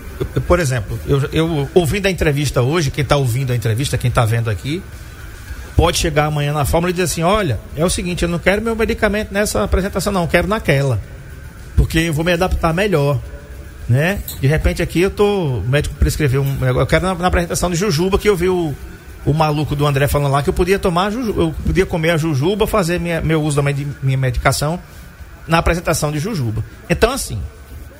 [0.47, 4.25] por exemplo, eu, eu ouvindo a entrevista hoje, quem está ouvindo a entrevista, quem está
[4.25, 4.83] vendo aqui,
[5.77, 8.63] pode chegar amanhã na fórmula e dizer assim: olha, é o seguinte, eu não quero
[8.63, 11.01] meu medicamento nessa apresentação, não, quero naquela.
[11.77, 13.21] Porque eu vou me adaptar melhor.
[13.89, 14.21] Né?
[14.41, 15.59] De repente aqui eu tô.
[15.59, 16.65] O médico prescreveu um.
[16.65, 18.75] Eu quero na, na apresentação de Jujuba que eu vi o,
[19.25, 22.67] o maluco do André falando lá que eu podia tomar, eu podia comer a Jujuba,
[22.67, 24.81] fazer minha, meu uso da minha medicação
[25.47, 26.65] na apresentação de Jujuba.
[26.89, 27.41] Então, assim,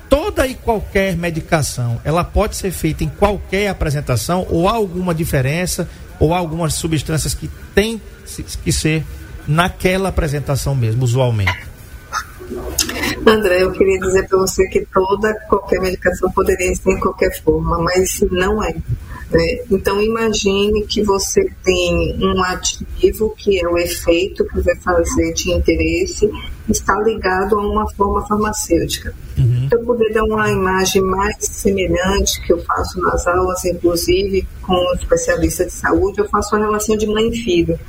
[0.09, 5.87] toda e qualquer medicação, ela pode ser feita em qualquer apresentação ou há alguma diferença
[6.19, 8.01] ou algumas substâncias que tem
[8.63, 9.05] que ser
[9.47, 11.67] naquela apresentação mesmo, usualmente.
[13.25, 17.77] André, eu queria dizer para você que toda, qualquer medicação poderia ser em qualquer forma,
[17.79, 18.73] mas não é.
[19.29, 19.59] Né?
[19.69, 25.51] Então, imagine que você tem um ativo que é o efeito que vai fazer de
[25.51, 26.29] interesse,
[26.69, 29.13] está ligado a uma forma farmacêutica.
[29.37, 29.67] Uhum.
[29.69, 35.67] Para poder dar uma imagem mais semelhante, que eu faço nas aulas, inclusive com especialistas
[35.67, 37.79] de saúde, eu faço a relação de mãe e filho.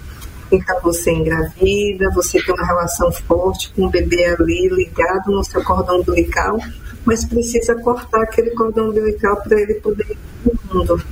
[0.50, 5.62] Então você engravida, você tem uma relação forte com o bebê ali ligado no seu
[5.62, 6.58] cordão umbilical,
[7.04, 11.02] mas precisa cortar aquele cordão umbilical para ele poder ir para o mundo.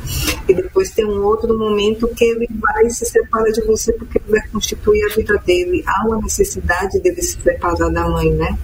[0.49, 4.38] E depois tem um outro momento que ele vai se separar de você porque ele
[4.38, 5.83] vai constituir a vida dele.
[5.87, 8.57] Há uma necessidade dele se separar da mãe, né?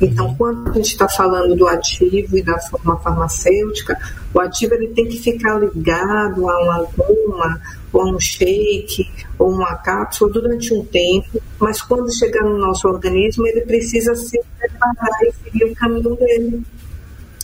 [0.00, 3.98] Então, quando a gente está falando do ativo e da forma farmacêutica,
[4.32, 7.60] o ativo ele tem que ficar ligado a uma goma,
[7.92, 13.46] ou um shake, ou uma cápsula durante um tempo, mas quando chegar no nosso organismo,
[13.46, 16.62] ele precisa se preparar e seguir o caminho dele.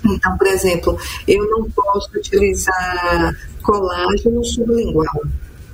[0.05, 5.23] Então, por exemplo, eu não posso utilizar colágeno sublingual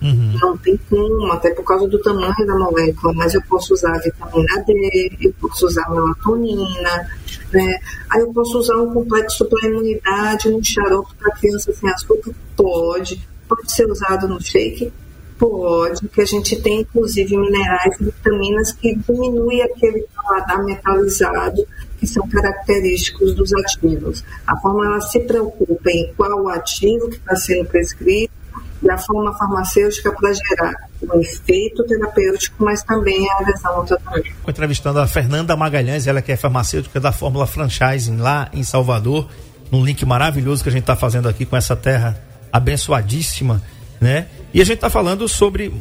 [0.02, 0.34] Uhum.
[0.40, 4.64] Não tem como, até por causa do tamanho da molécula, mas eu posso usar vitamina
[4.66, 7.06] D, eu posso usar melatonina,
[7.52, 7.78] né?
[8.08, 12.32] Aí eu posso usar um complexo para imunidade, um xarope para criança sem açúcar?
[12.56, 13.28] Pode.
[13.50, 14.92] Pode ser usado no shake?
[15.36, 21.66] Pode, que a gente tem inclusive minerais e vitaminas que diminuem aquele paladar metalizado
[21.98, 24.24] que são característicos dos ativos.
[24.46, 28.32] A fórmula se preocupa em qual ativo que está sendo prescrito
[28.80, 34.28] da forma farmacêutica para gerar um efeito terapêutico, mas também a adesão ao tratamento.
[34.28, 39.28] Estou entrevistando a Fernanda Magalhães, ela que é farmacêutica da Fórmula Franchising lá em Salvador,
[39.72, 43.62] num link maravilhoso que a gente está fazendo aqui com essa terra abençoadíssima,
[44.00, 44.26] né?
[44.52, 45.72] E a gente está falando sobre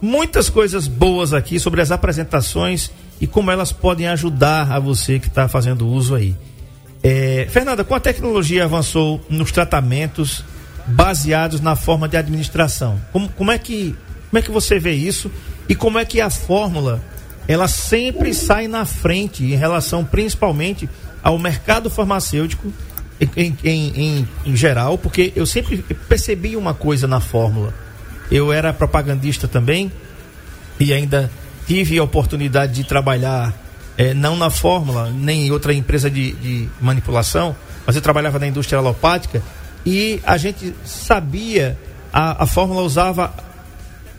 [0.00, 2.90] muitas coisas boas aqui, sobre as apresentações
[3.20, 6.36] e como elas podem ajudar a você que está fazendo uso aí.
[7.02, 10.44] É, Fernanda, com a tecnologia avançou nos tratamentos
[10.86, 13.00] baseados na forma de administração.
[13.12, 13.96] Como, como, é que,
[14.28, 15.30] como é que você vê isso
[15.68, 17.02] e como é que a fórmula
[17.48, 20.88] ela sempre sai na frente em relação principalmente
[21.22, 22.72] ao mercado farmacêutico
[23.36, 27.72] em, em, em, geral, porque eu sempre percebi uma coisa na fórmula.
[28.30, 29.92] Eu era propagandista também
[30.80, 31.30] e ainda
[31.66, 33.54] tive a oportunidade de trabalhar
[33.96, 37.54] é, não na fórmula, nem em outra empresa de, de manipulação,
[37.86, 39.42] mas eu trabalhava na indústria alopática
[39.84, 41.78] e a gente sabia,
[42.12, 43.32] a, a fórmula usava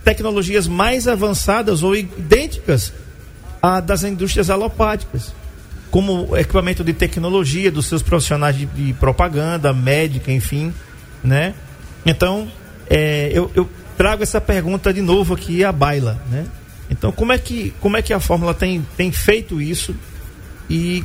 [0.04, 2.94] tecnologias mais avançadas ou idênticas
[3.62, 5.34] à das indústrias alopáticas,
[5.93, 10.73] como equipamento de tecnologia dos seus profissionais de, de propaganda, médica, enfim,
[11.23, 11.53] né?
[12.03, 12.51] Então,
[12.89, 16.47] é, eu, eu, trago essa pergunta de novo aqui à baila, né?
[16.89, 19.95] Então, como é que, como é que a fórmula tem, tem feito isso
[20.67, 21.03] e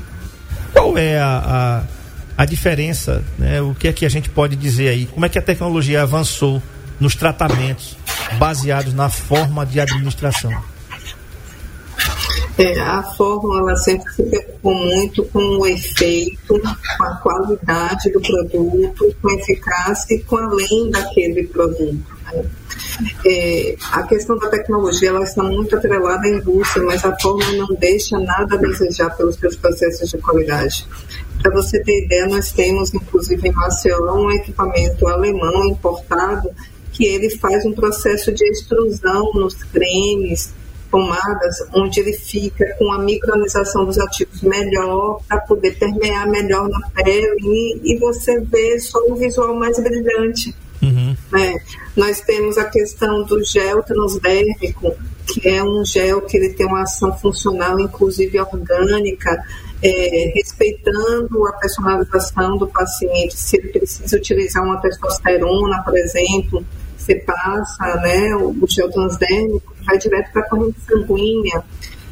[0.72, 1.98] qual é a, a
[2.38, 3.60] a diferença, né?
[3.60, 5.04] O que é que a gente pode dizer aí?
[5.06, 6.62] Como é que a tecnologia avançou
[6.98, 7.94] nos tratamentos
[8.38, 10.77] baseados na forma de administração?
[12.58, 18.20] É, a fórmula ela sempre se preocupou muito com o efeito, com a qualidade do
[18.20, 22.04] produto, com a eficácia e com além daquele produto.
[22.24, 22.44] Né?
[23.24, 27.76] É, a questão da tecnologia ela está muito atrelada à indústria, mas a fórmula não
[27.76, 30.84] deixa nada a desejar pelos seus processos de qualidade.
[31.40, 36.50] Para você ter ideia, nós temos, inclusive em Maceió, um equipamento alemão importado
[36.90, 40.52] que ele faz um processo de extrusão nos cremes,
[40.90, 46.90] pomadas, onde ele fica com a micronização dos ativos melhor para poder permear melhor na
[46.90, 50.54] pele e, e, você vê só um visual mais brilhante.
[50.82, 51.16] Uhum.
[51.32, 51.60] Né?
[51.96, 54.94] Nós temos a questão do gel transdérmico,
[55.26, 59.44] que é um gel que ele tem uma ação funcional, inclusive orgânica,
[59.82, 66.64] é, respeitando a personalização do paciente, se ele precisa utilizar uma testosterona, por exemplo,
[66.96, 71.64] você passa né, o gel transdérmico, vai direto para a corrente sanguínea.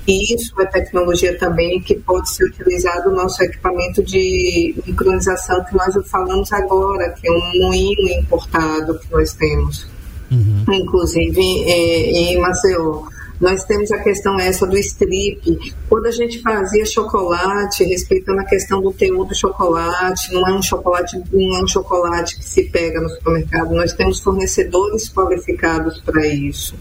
[0.07, 5.75] E isso é tecnologia também que pode ser utilizado no nosso equipamento de micronização que
[5.75, 9.89] nós falamos agora, que é um moinho importado que nós temos.
[10.31, 10.65] Uhum.
[10.73, 13.03] Inclusive é, em Maceió.
[13.41, 15.75] Nós temos a questão essa do strip.
[15.89, 20.63] Quando a gente fazia chocolate, respeitando a questão do teor do chocolate, não é um
[20.63, 23.75] chocolate, não é um chocolate que se pega no supermercado.
[23.75, 26.75] Nós temos fornecedores qualificados para isso.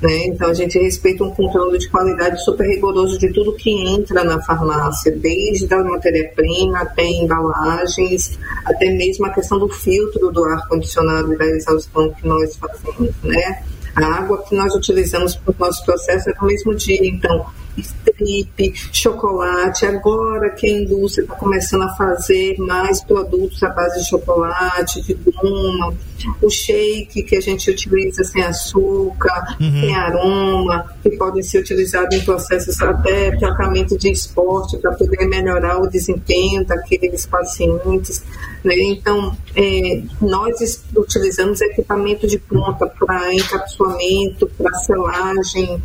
[0.00, 0.26] Né?
[0.26, 4.40] Então a gente respeita um controle de qualidade super rigoroso de tudo que entra na
[4.42, 11.32] farmácia, desde a matéria-prima até embalagens, até mesmo a questão do filtro do ar condicionado
[11.32, 13.62] e da exaustão que nós fazemos, né?
[13.94, 17.46] A água que nós utilizamos para o nosso processo é no mesmo dia, então
[17.78, 19.86] strip, chocolate.
[19.86, 25.14] Agora que a indústria está começando a fazer mais produtos à base de chocolate, de
[25.14, 25.94] goma,
[26.42, 29.80] o shake que a gente utiliza sem açúcar, uhum.
[29.80, 35.78] sem aroma, que podem ser utilizados em processos até tratamento de esporte para poder melhorar
[35.80, 38.22] o desempenho daqueles pacientes.
[38.64, 38.74] Né?
[38.78, 45.82] Então, é, nós utilizamos equipamento de ponta para encapsulamento, para selagem,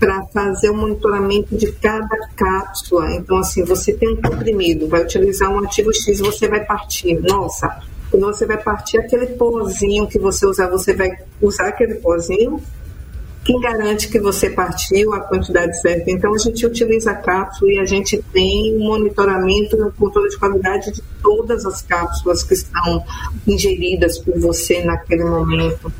[0.00, 3.14] para fazer o monitoramento de cada cápsula.
[3.14, 7.20] Então, assim, você tem um comprimido, vai utilizar um ativo X, você vai partir.
[7.20, 11.10] Nossa, quando você vai partir aquele pozinho que você usar, você vai
[11.40, 12.60] usar aquele pozinho.
[13.44, 16.10] Quem garante que você partiu a quantidade certa?
[16.10, 20.30] Então, a gente utiliza a cápsula e a gente tem um monitoramento e um controle
[20.30, 23.04] de qualidade de todas as cápsulas que estão
[23.46, 25.92] ingeridas por você naquele momento.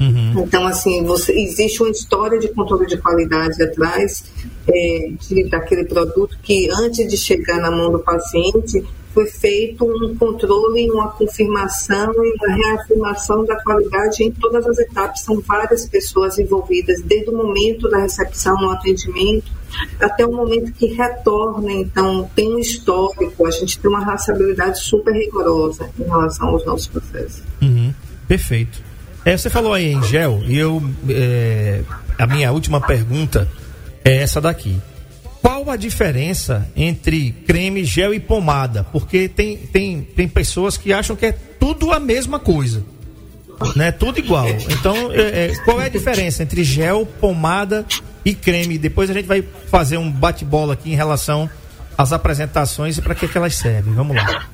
[0.00, 0.44] Uhum.
[0.44, 4.24] Então, assim, você, existe uma história de controle de qualidade atrás
[4.68, 8.84] é, de, daquele produto que, antes de chegar na mão do paciente,
[9.16, 15.22] foi feito um controle, uma confirmação e uma reafirmação da qualidade em todas as etapas.
[15.22, 19.50] São várias pessoas envolvidas, desde o momento da recepção no atendimento
[19.98, 21.72] até o momento que retorna.
[21.72, 26.86] Então, tem um histórico, a gente tem uma raçabilidade super rigorosa em relação aos nossos
[26.86, 27.42] processos.
[27.62, 27.94] Uhum.
[28.28, 28.85] Perfeito.
[29.26, 30.80] É, você falou aí em gel, e eu.
[31.10, 31.80] É,
[32.16, 33.50] a minha última pergunta
[34.04, 34.80] é essa daqui.
[35.42, 38.84] Qual a diferença entre creme, gel e pomada?
[38.84, 42.84] Porque tem, tem, tem pessoas que acham que é tudo a mesma coisa.
[43.74, 43.90] Né?
[43.90, 44.46] Tudo igual.
[44.70, 47.84] Então, é, é, qual é a diferença entre gel, pomada
[48.24, 48.78] e creme?
[48.78, 51.50] Depois a gente vai fazer um bate-bola aqui em relação
[51.98, 53.92] às apresentações e para que, que elas servem.
[53.92, 54.46] Vamos lá.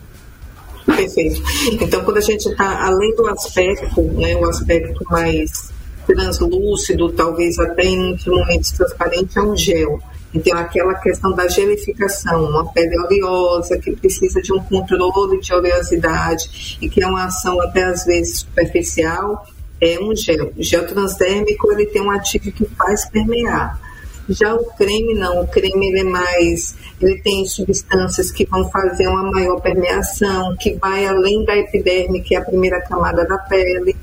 [0.84, 1.42] Perfeito.
[1.80, 5.70] Então, quando a gente está além do aspecto, né, o aspecto mais
[6.06, 10.00] translúcido, talvez até em momentos transparente, é um gel.
[10.34, 16.78] Então, aquela questão da gelificação, uma pele oleosa que precisa de um controle de oleosidade
[16.80, 19.46] e que é uma ação até às vezes superficial,
[19.80, 20.52] é um gel.
[20.56, 23.78] O gel transdérmico ele tem um ativo que faz permear.
[24.28, 29.08] Já o creme não, o creme ele é mais, ele tem substâncias que vão fazer
[29.08, 33.96] uma maior permeação, que vai além da epiderme, que é a primeira camada da pele.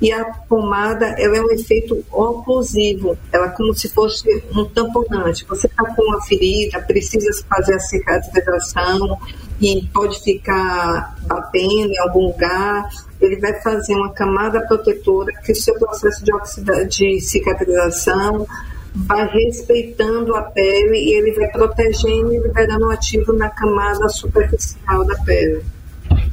[0.00, 5.44] E a pomada, ela é um efeito oclusivo, ela é como se fosse um tamponante.
[5.46, 9.18] Você está com uma ferida, precisa fazer a cicatrização
[9.60, 12.88] e pode ficar batendo em algum lugar,
[13.20, 18.46] ele vai fazer uma camada protetora que o seu processo de, oxida de cicatrização
[18.94, 25.04] vai respeitando a pele e ele vai protegendo e liberando o ativo na camada superficial
[25.04, 25.62] da pele.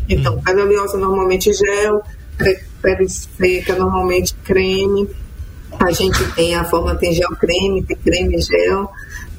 [0.10, 0.42] Então, hum.
[0.44, 2.02] pele oleosa normalmente gel,
[2.82, 5.08] pele seca normalmente creme.
[5.80, 8.90] A gente tem a forma tem gel creme, tem creme gel,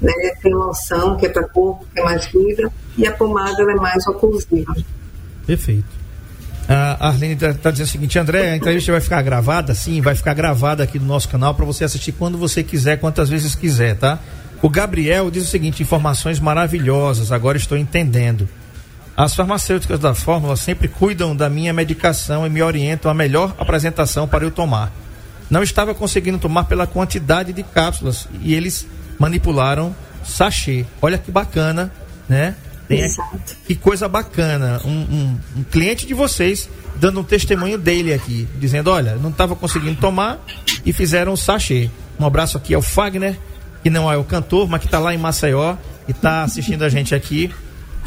[0.01, 0.13] né?
[0.43, 4.07] Tem loção que é para corpo, que é mais fluida, e a pomada é mais
[4.07, 4.77] oclusiva.
[5.47, 5.98] Perfeito.
[6.69, 9.75] A Arlene está tá dizendo o seguinte, André, a entrevista vai ficar gravada?
[9.75, 13.31] Sim, vai ficar gravada aqui no nosso canal para você assistir quando você quiser, quantas
[13.31, 14.19] vezes quiser, tá?
[14.61, 18.47] O Gabriel diz o seguinte: informações maravilhosas, agora estou entendendo.
[19.17, 24.29] As farmacêuticas da fórmula sempre cuidam da minha medicação e me orientam a melhor apresentação
[24.29, 24.93] para eu tomar.
[25.51, 28.87] Não estava conseguindo tomar pela quantidade de cápsulas e eles
[29.19, 30.85] manipularam sachê.
[31.01, 31.91] Olha que bacana,
[32.29, 32.55] né?
[32.89, 33.57] Tem Exato.
[33.67, 34.81] Que coisa bacana.
[34.85, 39.55] Um, um, um, cliente de vocês dando um testemunho dele aqui, dizendo: olha, não estava
[39.55, 40.41] conseguindo tomar
[40.85, 41.91] e fizeram o sachê.
[42.19, 43.39] Um abraço aqui ao Fagner,
[43.83, 45.77] que não é o cantor, mas que está lá em Maceió
[46.09, 47.53] e está assistindo a gente aqui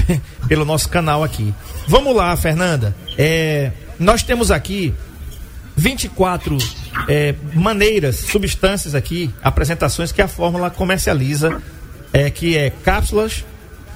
[0.50, 1.54] pelo nosso canal aqui.
[1.88, 2.96] Vamos lá, Fernanda.
[3.18, 4.94] É, nós temos aqui
[5.76, 6.58] 24
[7.08, 11.62] é, maneiras, substâncias aqui, apresentações que a fórmula comercializa,
[12.12, 13.46] é, que é cápsulas,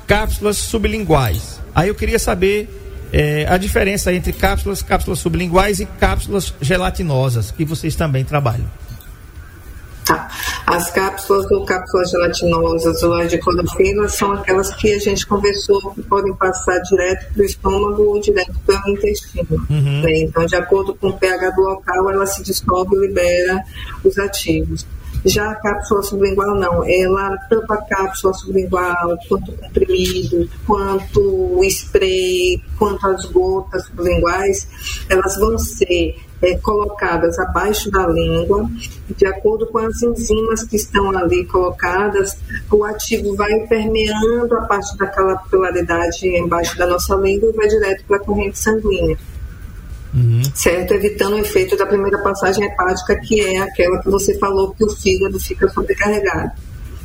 [0.07, 1.59] cápsulas sublinguais.
[1.73, 2.69] Aí eu queria saber
[3.11, 8.69] é, a diferença entre cápsulas, cápsulas sublinguais e cápsulas gelatinosas, que vocês também trabalham.
[10.05, 10.29] Tá.
[10.67, 16.01] As cápsulas ou cápsulas gelatinosas ou de clorofila são aquelas que a gente conversou que
[16.03, 19.65] podem passar direto para o estômago ou direto para o intestino.
[19.67, 20.01] Uhum.
[20.03, 20.19] Né?
[20.19, 23.63] Então, de acordo com o pH do local, ela se dissolve e libera
[24.03, 24.85] os ativos.
[25.25, 31.63] Já a cápsula sublingual não, ela tanto a cápsula sublingual, quanto o comprimido, quanto o
[31.63, 34.67] spray, quanto as gotas sublinguais,
[35.09, 38.69] elas vão ser é, colocadas abaixo da língua,
[39.17, 42.37] de acordo com as enzimas que estão ali colocadas,
[42.71, 48.03] o ativo vai permeando a parte da capilaridade embaixo da nossa língua e vai direto
[48.05, 49.17] para a corrente sanguínea.
[50.15, 50.41] Uhum.
[50.53, 50.93] certo?
[50.93, 54.89] Evitando o efeito da primeira passagem hepática, que é aquela que você falou que o
[54.89, 56.51] fígado fica sobrecarregado.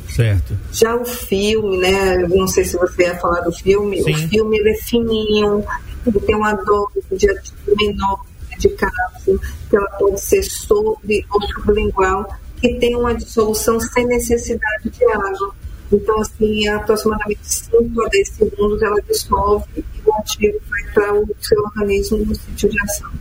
[0.09, 0.57] Certo.
[0.71, 2.17] Já o filme, né?
[2.27, 4.03] Não sei se você ia falar do filme.
[4.03, 4.11] Sim.
[4.11, 5.63] O filme ele é fininho,
[6.05, 8.25] ele tem uma dose de ativo menor
[8.57, 9.39] de cálcio,
[9.69, 12.27] que ela pode ser sobre ou sublingual,
[12.59, 15.55] que tem uma dissolução sem necessidade de água.
[15.91, 21.27] Então, assim, aproximadamente 5 a 10 segundos ela dissolve e o ativo vai para o
[21.39, 23.11] seu organismo no sítio de ação.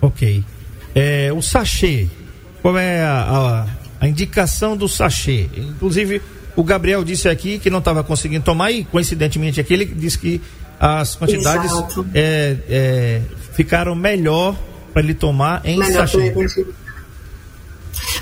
[0.00, 0.44] Ok.
[0.94, 2.08] É, o sachê,
[2.62, 3.66] qual é a, a,
[4.00, 5.48] a indicação do sachê?
[5.54, 6.22] Inclusive,
[6.56, 10.40] o Gabriel disse aqui que não estava conseguindo tomar e, coincidentemente, aqui ele disse que
[10.78, 11.70] as quantidades
[12.14, 13.22] é, é,
[13.52, 14.58] ficaram melhor
[14.92, 16.34] para ele tomar em melhor sachê.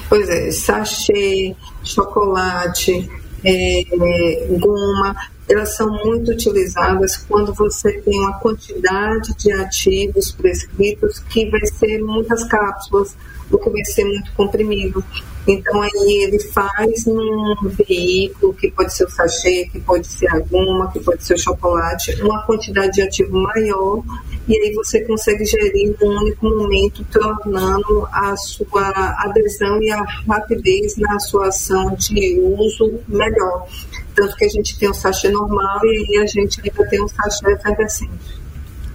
[0.09, 1.55] Pois é, sachê,
[1.85, 3.09] chocolate,
[3.45, 5.17] é, goma,
[5.49, 12.03] elas são muito utilizadas quando você tem uma quantidade de ativos prescritos que vai ser
[12.03, 13.17] muitas cápsulas,
[13.51, 15.03] o que vai ser muito comprimido.
[15.47, 20.39] Então aí ele faz num veículo, que pode ser o sachê, que pode ser a
[20.41, 24.03] goma, que pode ser o chocolate, uma quantidade de ativo maior
[24.49, 28.89] e aí você consegue gerir num único momento, tornando a sua
[29.19, 33.69] adesão e a rapidez na sua ação de uso melhor.
[34.15, 37.09] Tanto que a gente tem um sachê normal e aí a gente ainda tem um
[37.09, 38.41] sachê efervescente.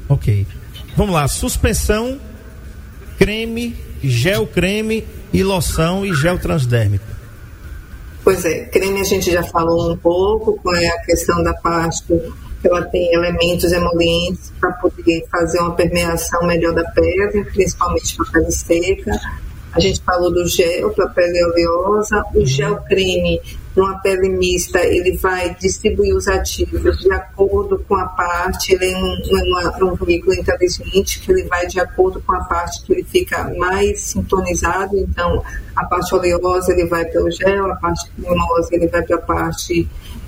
[0.09, 0.47] Ok.
[0.97, 2.19] Vamos lá, suspensão,
[3.19, 7.05] creme, gel creme e loção e gel transdérmico.
[8.23, 12.03] Pois é, creme a gente já falou um pouco, qual é a questão da parte
[12.63, 18.31] ela tem elementos emolientes para poder fazer uma permeação melhor da pele, principalmente para a
[18.31, 19.19] pele seca.
[19.73, 23.41] A gente falou do gel para a pele oleosa, o gel creme
[23.75, 28.97] numa pele mista, ele vai distribuir os ativos de acordo com a parte, ele é
[28.97, 33.51] um, um, veículo inteligente que ele vai de acordo com a parte que ele fica
[33.57, 35.43] mais sintonizado, então
[35.75, 39.21] a parte oleosa ele vai para o gel, a parte cremosa ele vai para a
[39.21, 39.87] parte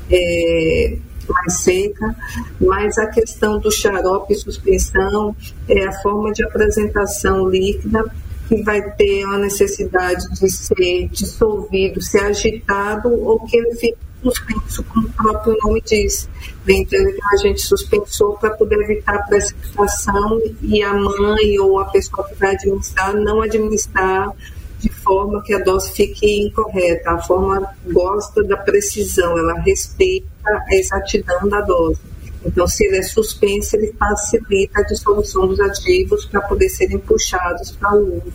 [0.10, 0.98] é,
[1.30, 2.16] mais seca,
[2.60, 5.36] mas a questão do xarope e suspensão
[5.68, 8.06] é a forma de apresentação líquida
[8.48, 14.84] que vai ter a necessidade de ser dissolvido, ser agitado ou que ele fique suspenso,
[14.84, 16.28] como o próprio nome diz.
[16.68, 17.00] Então,
[17.32, 22.36] a gente suspensou para poder evitar a precipitação e a mãe ou a pessoa que
[22.36, 24.32] vai administrar não administrar
[24.80, 27.12] de forma que a dose fique incorreta.
[27.12, 32.00] A forma gosta da precisão, ela respeita a exatidão da dose.
[32.46, 37.72] Então, se ele é suspenso, ele facilita a dissolução dos ativos para poder serem puxados
[37.72, 38.34] para o uso.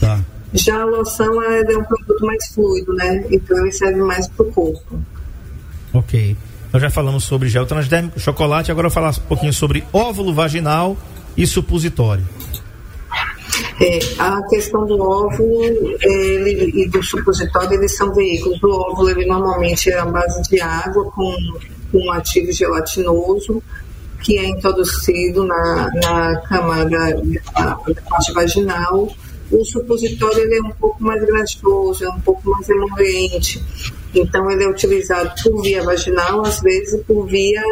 [0.00, 0.20] Tá.
[0.52, 3.24] Já a loção é um produto mais fluido, né?
[3.30, 5.00] Então, ele serve mais para o corpo.
[5.94, 6.36] Ok.
[6.72, 10.32] Nós já falamos sobre gel transdérmico, chocolate, agora eu vou falar um pouquinho sobre óvulo
[10.32, 10.96] vaginal
[11.36, 12.26] e supositório.
[13.80, 15.64] É, a questão do óvulo
[16.00, 18.62] ele, e do supositório, eles são veículos.
[18.62, 21.34] O óvulo, ele normalmente é a base de água com,
[21.92, 23.62] com um ativo gelatinoso
[24.22, 26.88] que é introduzido na, na camada
[27.54, 27.76] da, da
[28.08, 29.08] parte vaginal.
[29.50, 33.62] O supositório é um pouco mais graxoso, é um pouco mais emoliente.
[34.14, 37.62] Então, ele é utilizado por via vaginal, às vezes por via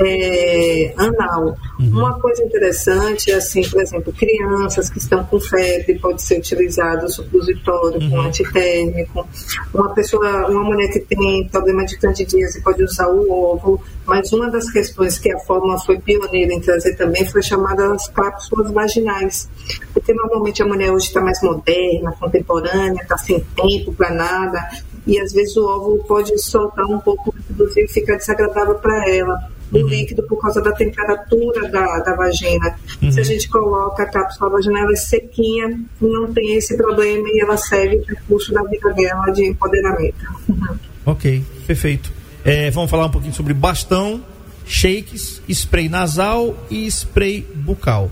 [0.00, 1.56] é, anal.
[1.78, 1.98] Uhum.
[1.98, 7.06] Uma coisa interessante é, assim, por exemplo, crianças que estão com febre, pode ser utilizado
[7.06, 8.10] o supositório uhum.
[8.10, 9.26] com antitérmico.
[9.72, 13.80] Uma pessoa, uma mulher que tem problema de candidíase pode usar o ovo.
[14.06, 18.06] Mas uma das questões que a fórmula foi pioneira em trazer também foi chamada as
[18.08, 19.48] cápsulas vaginais.
[19.94, 24.68] Porque normalmente a mulher hoje está mais moderna, contemporânea, está sem tempo para nada
[25.06, 29.08] e às vezes o óvulo pode soltar um pouco do líquido e ficar desagradável para
[29.08, 29.54] ela.
[29.72, 29.88] O uhum.
[29.88, 32.76] líquido por causa da temperatura da, da vagina.
[33.02, 33.10] Uhum.
[33.10, 37.40] Se a gente coloca a cápsula vaginal, ela é sequinha, não tem esse problema e
[37.40, 40.16] ela segue o percurso da vida dela de empoderamento.
[40.48, 40.76] Uhum.
[41.06, 42.12] Ok, perfeito.
[42.44, 44.22] É, vamos falar um pouquinho sobre bastão,
[44.66, 48.10] shakes, spray nasal e spray bucal.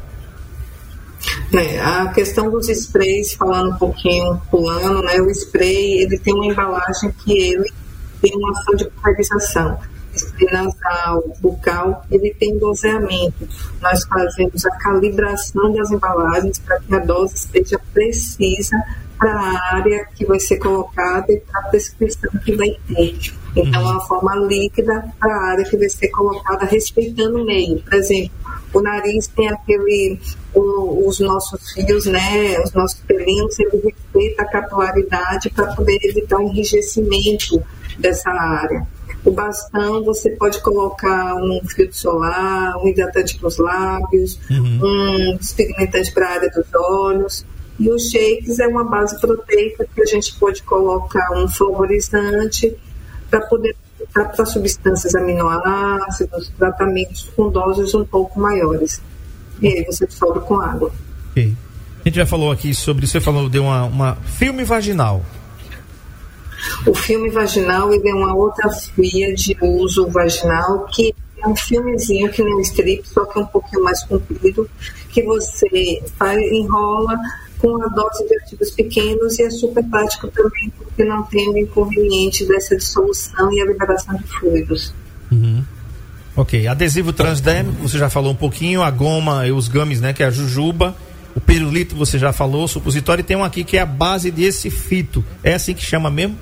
[1.52, 6.46] É, a questão dos sprays, falando um pouquinho, pulando, né, o spray ele tem uma
[6.46, 7.70] embalagem que ele
[8.20, 9.78] tem uma ação de pulverização.
[10.14, 13.48] Spray nasal, bucal, ele tem doseamento.
[13.80, 18.76] Nós fazemos a calibração das embalagens para que a dose esteja precisa
[19.18, 23.32] para a área que vai ser colocada e para a prescrição que vai ter.
[23.54, 27.80] Então, é uma forma líquida para a área que vai ser colocada, respeitando o meio.
[27.82, 28.32] Por exemplo,
[28.72, 30.18] o nariz tem aquele,
[30.54, 36.38] o, os nossos fios, né, os nossos pelinhos, ele respeita a capilaridade para poder evitar
[36.38, 37.62] o enrijecimento
[37.98, 38.86] dessa área.
[39.24, 44.80] O bastão você pode colocar um filtro solar, um hidratante para os lábios, uhum.
[44.82, 47.46] um despigmentante para a área dos olhos.
[47.78, 52.76] E os shakes é uma base proteica que a gente pode colocar um flavorizante
[53.30, 53.76] para poder
[54.12, 59.00] para substâncias aminoácidos, tratamentos com doses um pouco maiores.
[59.60, 60.90] E aí você dissolve com água.
[61.30, 61.56] Ok.
[62.00, 65.22] A gente já falou aqui sobre, você falou, de uma, uma filme vaginal.
[66.86, 72.30] O filme vaginal ele é uma outra via de uso vaginal que é um filmezinho
[72.30, 74.68] que nem um strip, só que é um pouquinho mais comprido,
[75.10, 77.18] que você faz, enrola
[77.62, 81.56] com a dose de artigos pequenos e é super prático também porque não tem o
[81.56, 84.92] inconveniente dessa dissolução e a liberação de fluidos.
[85.30, 85.64] Uhum.
[86.34, 90.22] Ok, adesivo transdérmico, você já falou um pouquinho, a goma e os games, né, que
[90.22, 90.96] é a jujuba,
[91.36, 94.30] o pirulito você já falou, o supositório, e tem um aqui que é a base
[94.30, 96.36] desse fito, é assim que chama mesmo?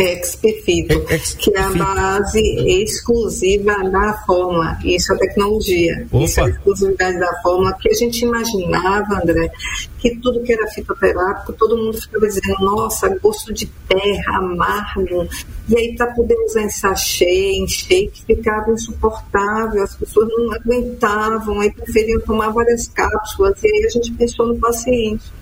[0.00, 1.04] Expefito,
[1.38, 2.40] que é a base
[2.82, 4.78] exclusiva da fórmula.
[4.84, 6.06] Isso é tecnologia.
[6.12, 6.24] Opa.
[6.24, 9.50] Isso é a exclusividade da fórmula que a gente imaginava, André,
[9.98, 15.28] que tudo que era fitoterápico, todo mundo ficava dizendo, nossa, gosto de terra, amargo.
[15.68, 21.60] E aí, para poder usar em sachê, em shake, ficava insuportável, as pessoas não aguentavam,
[21.60, 23.62] aí preferiam tomar várias cápsulas.
[23.64, 25.38] E aí a gente pensou no paciente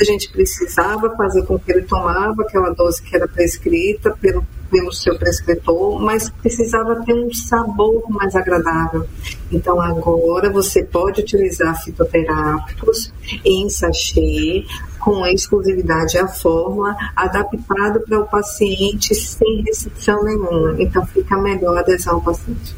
[0.00, 4.92] a gente precisava fazer com que ele tomava aquela dose que era prescrita pelo, pelo
[4.92, 9.06] seu prescritor, mas precisava ter um sabor mais agradável.
[9.50, 13.12] Então agora você pode utilizar fitoterápicos
[13.44, 14.64] em sachê
[14.98, 20.74] com exclusividade à fórmula, adaptado para o paciente sem restrição nenhuma.
[20.78, 22.74] Então fica melhor a adesão ao paciente.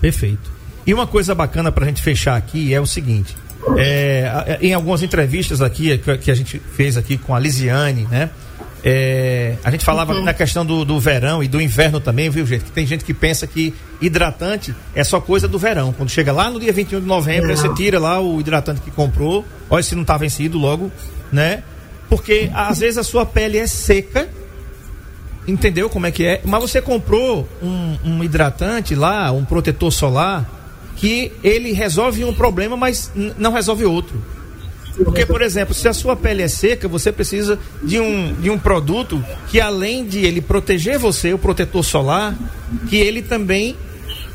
[0.00, 0.50] Perfeito.
[0.86, 3.36] E uma coisa bacana para a gente fechar aqui é o seguinte:
[3.76, 8.30] é, em algumas entrevistas aqui que a gente fez aqui com a Lisiane, né?
[8.84, 10.24] É, a gente falava uhum.
[10.24, 12.64] na questão do, do, verão e do inverno também, viu, gente?
[12.64, 15.92] Que tem gente que pensa que hidratante é só coisa do verão.
[15.92, 19.44] Quando chega lá no dia 21 de novembro, você tira lá o hidratante que comprou,
[19.70, 20.90] olha se não está vencido logo,
[21.30, 21.62] né?
[22.08, 24.28] Porque às vezes a sua pele é seca,
[25.46, 26.40] entendeu como é que é?
[26.44, 30.61] Mas você comprou um, um hidratante lá, um protetor solar
[30.96, 34.22] que ele resolve um problema, mas não resolve outro.
[34.96, 38.58] Porque, por exemplo, se a sua pele é seca, você precisa de um, de um
[38.58, 42.36] produto que, além de ele proteger você, o protetor solar,
[42.88, 43.76] que ele também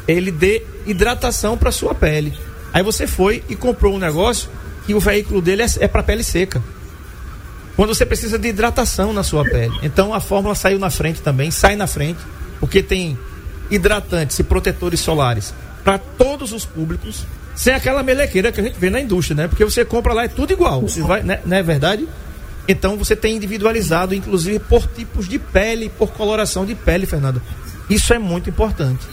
[0.08, 2.34] ele dê hidratação para sua pele.
[2.74, 4.50] Aí você foi e comprou um negócio
[4.86, 6.64] que o veículo dele é, é para pele seca.
[7.76, 9.78] Quando você precisa de hidratação na sua pele.
[9.84, 12.20] Então a fórmula saiu na frente também, sai na frente,
[12.60, 13.18] porque tem
[13.70, 15.54] hidratantes e protetores solares
[15.88, 17.26] para todos os públicos,
[17.56, 19.48] sem aquela melequeira que a gente vê na indústria, né?
[19.48, 21.40] Porque você compra lá é tudo igual, você vai, né?
[21.46, 22.06] não é verdade?
[22.68, 27.42] Então você tem individualizado, inclusive por tipos de pele, por coloração de pele, Fernando.
[27.90, 29.08] Isso é muito importante.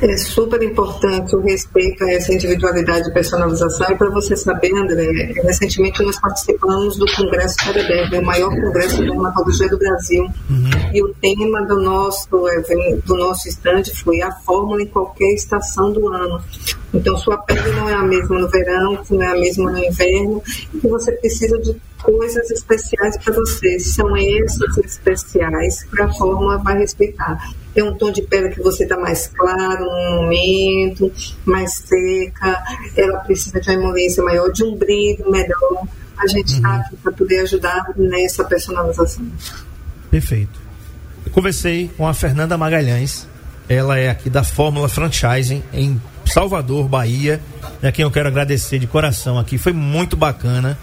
[0.00, 3.90] É super importante o respeito a essa individualidade e personalização.
[3.90, 9.08] E para você saber, André, recentemente nós participamos do Congresso Careberg, o maior congresso de
[9.08, 10.22] dermatologia do Brasil.
[10.22, 10.70] Uhum.
[10.94, 15.92] E o tema do nosso evento, do nosso estande foi a fórmula em qualquer estação
[15.92, 16.40] do ano.
[16.94, 20.42] Então, sua pele não é a mesma no verão, não é a mesma no inverno,
[20.72, 23.78] e você precisa de coisas especiais para você.
[23.80, 27.38] São esses especiais que a fórmula vai respeitar
[27.78, 31.12] tem um tom de pele que você está mais claro no momento,
[31.44, 32.60] mais seca,
[32.96, 35.86] ela precisa de uma emolência maior, de um brilho melhor.
[36.18, 36.80] A gente está uhum.
[36.80, 39.24] aqui para poder ajudar nessa personalização.
[40.10, 40.60] Perfeito.
[41.24, 43.28] Eu conversei com a Fernanda Magalhães,
[43.68, 47.40] ela é aqui da Fórmula Franchising em Salvador, Bahia,
[47.80, 50.76] a quem eu quero agradecer de coração aqui, foi muito bacana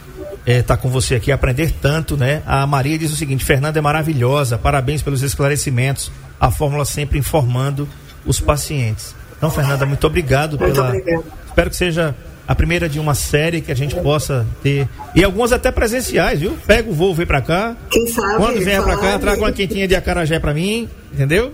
[0.46, 2.42] estar é, tá com você aqui, aprender tanto, né?
[2.46, 6.10] A Maria diz o seguinte: Fernanda é maravilhosa, parabéns pelos esclarecimentos
[6.40, 7.88] a fórmula sempre informando
[8.26, 9.16] os pacientes.
[9.38, 10.90] Então, Fernanda, muito obrigado muito pela.
[10.90, 11.24] Obrigado.
[11.48, 12.16] Espero que seja
[12.48, 14.88] a primeira de uma série que a gente possa ter.
[15.14, 16.58] E algumas até presenciais, viu?
[16.66, 17.76] Pega o voo, vem pra cá.
[17.90, 18.38] Quem sabe?
[18.38, 21.54] Quando vier pra cá, traga uma quentinha de acarajé pra mim, entendeu?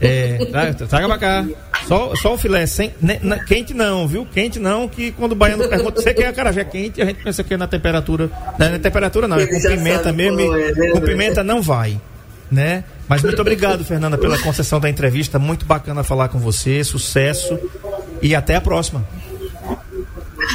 [0.00, 1.46] É, traga, traga pra cá.
[1.86, 4.26] Só, só o filé, sem, ne, na, quente não, viu?
[4.26, 7.54] Quente não, que quando o baiano pergunta, você quer acarajé quente, a gente pensa que
[7.54, 8.28] é na temperatura.
[8.58, 10.40] Não é na temperatura não, é com pimenta mesmo.
[10.56, 12.00] É, com pimenta não vai
[12.52, 12.84] né?
[13.12, 15.38] Mas muito obrigado, Fernanda, pela concessão da entrevista.
[15.38, 16.82] Muito bacana falar com você.
[16.82, 17.58] Sucesso
[18.22, 19.06] e até a próxima.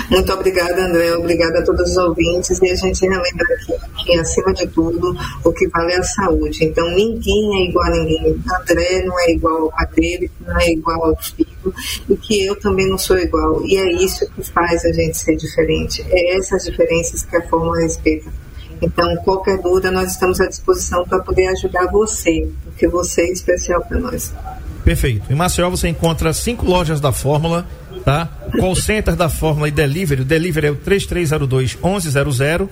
[0.10, 1.16] Muito obrigada, André.
[1.16, 2.60] Obrigada a todos os ouvintes.
[2.60, 3.46] E a gente relembra
[3.94, 6.66] aqui acima de tudo, o que vale é a saúde.
[6.66, 8.42] Então, ninguém é igual a ninguém.
[8.60, 11.74] André não é igual ao pai dele, não é igual ao filho,
[12.10, 13.64] e que eu também não sou igual.
[13.68, 16.04] E é isso que faz a gente ser diferente.
[16.10, 18.32] É essas diferenças que a forma respeita.
[18.82, 22.48] Então, qualquer dúvida, nós estamos à disposição para poder ajudar você.
[22.66, 24.34] porque você é especial para nós.
[24.84, 25.32] Perfeito.
[25.32, 27.66] Em Maceió você encontra cinco lojas da Fórmula,
[28.06, 28.30] tá?
[28.58, 30.22] Call center da Fórmula e delivery.
[30.22, 32.70] O delivery é o 3302 1100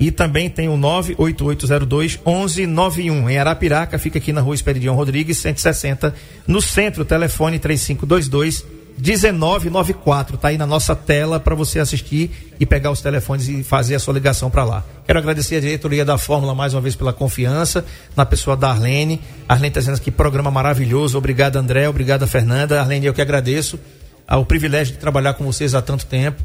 [0.00, 3.28] e também tem o 98802 1191.
[3.28, 6.14] Em Arapiraca, fica aqui na rua Esperidião Rodrigues, 160.
[6.46, 8.64] No centro, telefone 3522
[8.98, 10.36] 1994.
[10.36, 13.98] Tá aí na nossa tela para você assistir e pegar os telefones e fazer a
[13.98, 14.84] sua ligação para lá.
[15.06, 17.84] Quero agradecer a diretoria da Fórmula mais uma vez pela confiança,
[18.16, 19.20] na pessoa da Arlene.
[19.48, 21.16] Arlene está dizendo que programa maravilhoso.
[21.16, 21.88] Obrigado, André.
[21.88, 22.80] Obrigado, Fernanda.
[22.80, 23.78] Arlene, eu que agradeço
[24.26, 26.42] ao privilégio de trabalhar com vocês há tanto tempo.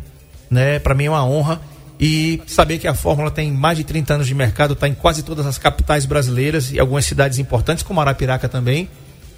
[0.50, 0.80] Né?
[0.80, 1.60] Para mim é uma honra.
[2.00, 5.24] E saber que a Fórmula tem mais de 30 anos de mercado, está em quase
[5.24, 8.90] todas as capitais brasileiras e algumas cidades importantes, como Arapiraca também.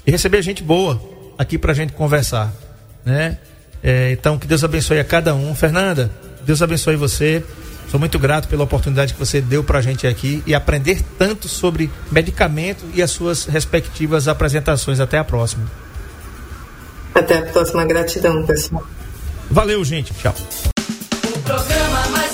[0.06, 1.02] E receber gente boa
[1.38, 2.65] aqui para gente conversar
[3.06, 3.38] né?
[3.84, 5.54] É, então, que Deus abençoe a cada um.
[5.54, 6.10] Fernanda,
[6.46, 7.44] Deus abençoe você.
[7.90, 11.48] Sou muito grato pela oportunidade que você deu para a gente aqui e aprender tanto
[11.48, 15.00] sobre medicamento e as suas respectivas apresentações.
[15.00, 15.64] Até a próxima.
[17.14, 17.86] Até a próxima.
[17.86, 18.84] Gratidão, pessoal.
[19.50, 20.14] Valeu, gente.
[20.16, 20.34] Tchau.
[21.24, 22.25] O programa mais